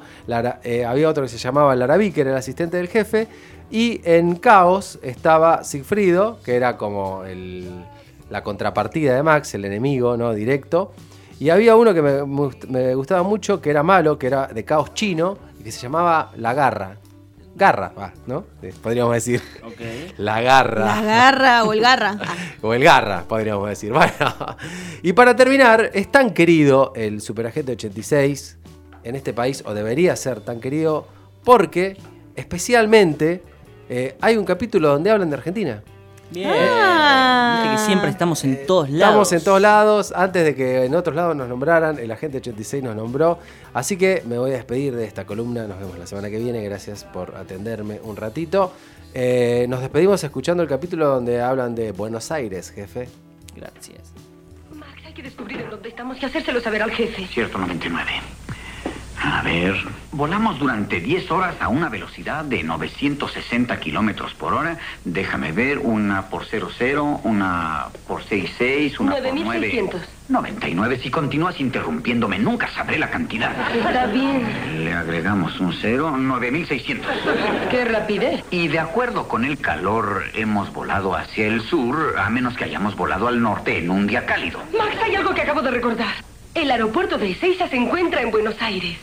Eh, 0.63 0.83
había 0.85 1.09
otro 1.09 1.23
que 1.23 1.29
se 1.29 1.37
llamaba 1.37 1.75
Larabí, 1.75 2.11
que 2.11 2.21
era 2.21 2.31
el 2.31 2.37
asistente 2.37 2.77
del 2.77 2.87
jefe. 2.89 3.27
Y 3.71 4.01
en 4.03 4.35
Caos 4.35 4.99
estaba 5.01 5.63
Sigfrido, 5.63 6.39
que 6.43 6.55
era 6.55 6.77
como 6.77 7.23
el- 7.23 7.69
la 8.29 8.43
contrapartida 8.43 9.15
de 9.15 9.23
Max, 9.23 9.53
el 9.55 9.65
enemigo 9.65 10.17
¿no? 10.17 10.33
directo. 10.33 10.91
Y 11.39 11.49
había 11.49 11.75
uno 11.75 11.93
que 11.93 12.01
me, 12.01 12.11
me 12.13 12.23
gust- 12.25 12.67
me 12.67 12.95
gustaba 12.95 13.23
mucho, 13.23 13.61
que 13.61 13.69
era 13.69 13.83
malo, 13.83 14.17
que 14.17 14.27
era 14.27 14.47
de 14.47 14.63
Caos 14.63 14.93
chino, 14.93 15.37
y 15.59 15.63
que 15.63 15.71
se 15.71 15.81
llamaba 15.81 16.31
La 16.37 16.53
Garra. 16.53 16.95
Garra, 17.57 17.93
va, 17.97 18.11
¿no? 18.27 18.43
Eh, 18.61 18.73
Podríamos 18.81 19.13
decir. 19.13 19.41
La 20.17 20.41
Garra. 20.41 20.85
La 20.85 21.01
garra 21.01 21.63
o 21.63 21.71
el 21.73 21.79
garra. 21.81 22.17
Ah, 22.21 22.35
O 22.61 22.73
el 22.73 22.83
Garra, 22.83 23.23
podríamos 23.27 23.67
decir. 23.69 23.91
Bueno, 23.93 24.11
y 25.01 25.13
para 25.13 25.35
terminar, 25.35 25.89
es 25.93 26.11
tan 26.11 26.31
querido 26.33 26.91
el 26.95 27.21
Superagente 27.21 27.71
86 27.73 28.57
en 29.03 29.15
este 29.15 29.31
país, 29.33 29.63
o 29.65 29.73
debería 29.73 30.15
ser 30.17 30.41
tan 30.41 30.59
querido, 30.59 31.07
porque 31.45 31.95
especialmente 32.35 33.43
eh, 33.89 34.17
hay 34.21 34.35
un 34.37 34.45
capítulo 34.45 34.89
donde 34.89 35.11
hablan 35.11 35.29
de 35.29 35.35
Argentina. 35.37 35.83
Bien. 36.35 36.51
Ah. 36.51 37.61
Viste 37.63 37.77
que 37.77 37.85
siempre 37.85 38.09
estamos 38.09 38.43
en 38.43 38.67
todos 38.67 38.89
lados. 38.89 39.01
Estamos 39.07 39.31
en 39.31 39.43
todos 39.43 39.61
lados, 39.61 40.13
antes 40.15 40.43
de 40.43 40.53
que 40.53 40.83
en 40.83 40.93
otros 40.93 41.15
lados 41.15 41.35
nos 41.35 41.47
nombraran, 41.47 41.97
el 41.97 42.11
Agente 42.11 42.37
86 42.37 42.83
nos 42.83 42.95
nombró. 42.95 43.39
Así 43.73 43.97
que 43.97 44.21
me 44.27 44.37
voy 44.37 44.51
a 44.51 44.55
despedir 44.55 44.95
de 44.95 45.05
esta 45.05 45.25
columna, 45.25 45.65
nos 45.65 45.79
vemos 45.79 45.97
la 45.97 46.05
semana 46.05 46.29
que 46.29 46.37
viene, 46.37 46.61
gracias 46.63 47.05
por 47.05 47.35
atenderme 47.35 47.99
un 48.03 48.17
ratito. 48.17 48.73
Eh, 49.13 49.65
nos 49.69 49.79
despedimos 49.79 50.21
escuchando 50.25 50.61
el 50.61 50.67
capítulo 50.67 51.07
donde 51.07 51.41
hablan 51.41 51.73
de 51.73 51.93
Buenos 51.93 52.29
Aires, 52.31 52.69
jefe. 52.69 53.07
Gracias. 53.55 54.13
Max, 54.73 54.91
hay 55.05 55.13
que 55.13 55.23
descubrir 55.23 55.61
en 55.61 55.69
dónde 55.69 55.87
estamos 55.87 56.21
y 56.21 56.25
hacérselo 56.25 56.59
saber 56.59 56.83
al 56.83 56.91
jefe. 56.91 57.25
Cierto, 57.27 57.57
99. 57.57 58.34
A 59.35 59.41
ver, 59.41 59.75
volamos 60.13 60.57
durante 60.59 61.01
10 61.01 61.29
horas 61.29 61.55
a 61.59 61.67
una 61.67 61.89
velocidad 61.89 62.45
de 62.45 62.63
960 62.63 63.77
kilómetros 63.81 64.33
por 64.33 64.53
hora. 64.53 64.77
Déjame 65.03 65.51
ver, 65.51 65.79
una 65.79 66.29
por 66.29 66.45
00, 66.45 67.19
una 67.25 67.87
por 68.07 68.23
66, 68.23 68.97
una 69.01 69.11
por 69.11 69.23
9. 69.23 69.43
9600. 69.43 70.01
99. 70.29 70.99
Si 70.99 71.11
continúas 71.11 71.59
interrumpiéndome, 71.59 72.39
nunca 72.39 72.69
sabré 72.69 72.97
la 72.97 73.09
cantidad. 73.09 73.51
Está 73.75 74.05
bien. 74.05 74.85
Le 74.85 74.93
agregamos 74.93 75.59
un 75.59 75.73
0, 75.73 76.15
9600. 76.15 77.11
Qué 77.69 77.83
rapidez. 77.83 78.41
Y 78.51 78.69
de 78.69 78.79
acuerdo 78.79 79.27
con 79.27 79.43
el 79.43 79.57
calor, 79.57 80.23
hemos 80.33 80.71
volado 80.71 81.13
hacia 81.13 81.45
el 81.45 81.59
sur, 81.59 82.15
a 82.17 82.29
menos 82.29 82.55
que 82.55 82.63
hayamos 82.63 82.95
volado 82.95 83.27
al 83.27 83.41
norte 83.41 83.79
en 83.79 83.89
un 83.89 84.07
día 84.07 84.25
cálido. 84.25 84.61
Max, 84.77 84.95
hay 85.03 85.15
algo 85.15 85.33
que 85.33 85.41
acabo 85.41 85.61
de 85.61 85.71
recordar. 85.71 86.15
El 86.53 86.71
aeropuerto 86.71 87.17
de 87.17 87.31
Ezeiza 87.31 87.67
se 87.67 87.75
encuentra 87.75 88.21
en 88.21 88.31
Buenos 88.31 88.61
Aires. 88.61 88.97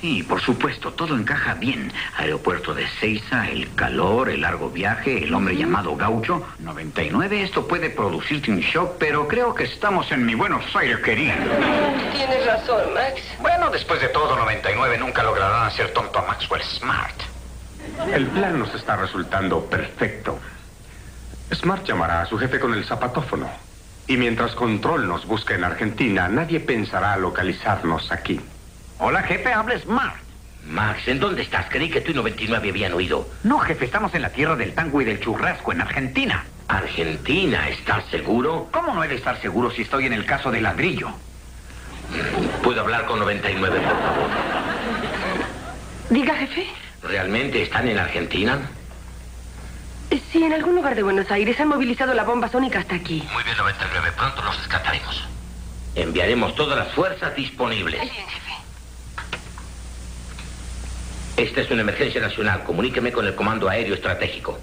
Sí, 0.00 0.22
por 0.22 0.40
supuesto, 0.40 0.92
todo 0.92 1.16
encaja 1.16 1.54
bien. 1.54 1.92
Aeropuerto 2.16 2.74
de 2.74 2.86
Seiza, 3.00 3.48
el 3.48 3.74
calor, 3.74 4.28
el 4.28 4.42
largo 4.42 4.68
viaje, 4.70 5.24
el 5.24 5.32
hombre 5.32 5.56
llamado 5.56 5.96
Gaucho. 5.96 6.46
99, 6.58 7.42
esto 7.42 7.66
puede 7.66 7.90
producirte 7.90 8.50
un 8.50 8.60
shock, 8.60 8.96
pero 8.98 9.26
creo 9.26 9.54
que 9.54 9.64
estamos 9.64 10.12
en 10.12 10.26
mi 10.26 10.34
Buenos 10.34 10.64
Aires, 10.76 10.98
querido. 10.98 11.34
Tienes 12.12 12.46
razón, 12.46 12.92
Max. 12.92 13.22
Bueno, 13.40 13.70
después 13.70 14.00
de 14.00 14.08
todo, 14.08 14.36
99 14.36 14.98
nunca 14.98 15.22
lograrán 15.22 15.66
hacer 15.66 15.92
tonto 15.92 16.18
a 16.18 16.22
Maxwell 16.22 16.62
Smart. 16.62 17.20
El 18.12 18.26
plan 18.26 18.58
nos 18.58 18.74
está 18.74 18.96
resultando 18.96 19.64
perfecto. 19.64 20.38
Smart 21.54 21.86
llamará 21.86 22.22
a 22.22 22.26
su 22.26 22.36
jefe 22.38 22.60
con 22.60 22.74
el 22.74 22.84
zapatófono. 22.84 23.48
Y 24.08 24.16
mientras 24.16 24.54
Control 24.54 25.08
nos 25.08 25.26
busca 25.26 25.54
en 25.54 25.64
Argentina, 25.64 26.28
nadie 26.28 26.60
pensará 26.60 27.16
localizarnos 27.16 28.12
aquí. 28.12 28.40
Hola, 28.98 29.22
jefe, 29.22 29.52
habla 29.52 29.78
Smart. 29.78 30.16
Max, 30.64 31.06
¿en 31.06 31.20
dónde 31.20 31.42
estás? 31.42 31.66
Creí 31.68 31.90
que 31.90 32.00
tú 32.00 32.10
y 32.10 32.14
99 32.14 32.70
habían 32.70 32.92
oído. 32.94 33.28
No, 33.44 33.58
jefe, 33.60 33.84
estamos 33.84 34.14
en 34.14 34.22
la 34.22 34.30
tierra 34.30 34.56
del 34.56 34.74
tango 34.74 35.00
y 35.00 35.04
del 35.04 35.20
churrasco, 35.20 35.72
en 35.72 35.80
Argentina. 35.80 36.44
Argentina, 36.66 37.68
¿estás 37.68 38.04
seguro? 38.06 38.68
¿Cómo 38.72 38.92
no 38.92 39.04
he 39.04 39.08
de 39.08 39.14
estar 39.16 39.40
seguro 39.40 39.70
si 39.70 39.82
estoy 39.82 40.06
en 40.06 40.12
el 40.12 40.24
caso 40.24 40.50
de 40.50 40.60
ladrillo? 40.60 41.10
¿Puedo 42.62 42.80
hablar 42.80 43.06
con 43.06 43.20
99, 43.20 43.78
por 43.78 43.88
favor? 43.88 44.30
Diga, 46.10 46.34
jefe. 46.34 46.66
¿Realmente 47.02 47.62
están 47.62 47.88
en 47.88 47.98
Argentina? 47.98 48.58
Sí, 50.32 50.42
en 50.42 50.52
algún 50.52 50.74
lugar 50.74 50.94
de 50.94 51.02
Buenos 51.02 51.30
Aires 51.30 51.58
han 51.60 51.68
movilizado 51.68 52.12
la 52.12 52.24
bomba 52.24 52.48
sónica 52.48 52.80
hasta 52.80 52.96
aquí. 52.96 53.26
Muy 53.32 53.44
bien, 53.44 53.56
99. 53.56 54.12
Pronto 54.16 54.42
los 54.42 54.56
rescataremos. 54.58 55.24
Enviaremos 55.94 56.54
todas 56.54 56.76
las 56.78 56.92
fuerzas 56.92 57.34
disponibles. 57.36 58.00
Bien, 58.00 58.12
jefe. 58.26 58.55
Esta 61.36 61.60
es 61.60 61.70
una 61.70 61.82
emergencia 61.82 62.20
nacional. 62.20 62.64
Comuníqueme 62.64 63.12
con 63.12 63.26
el 63.26 63.34
Comando 63.34 63.68
Aéreo 63.68 63.94
Estratégico. 63.94 64.58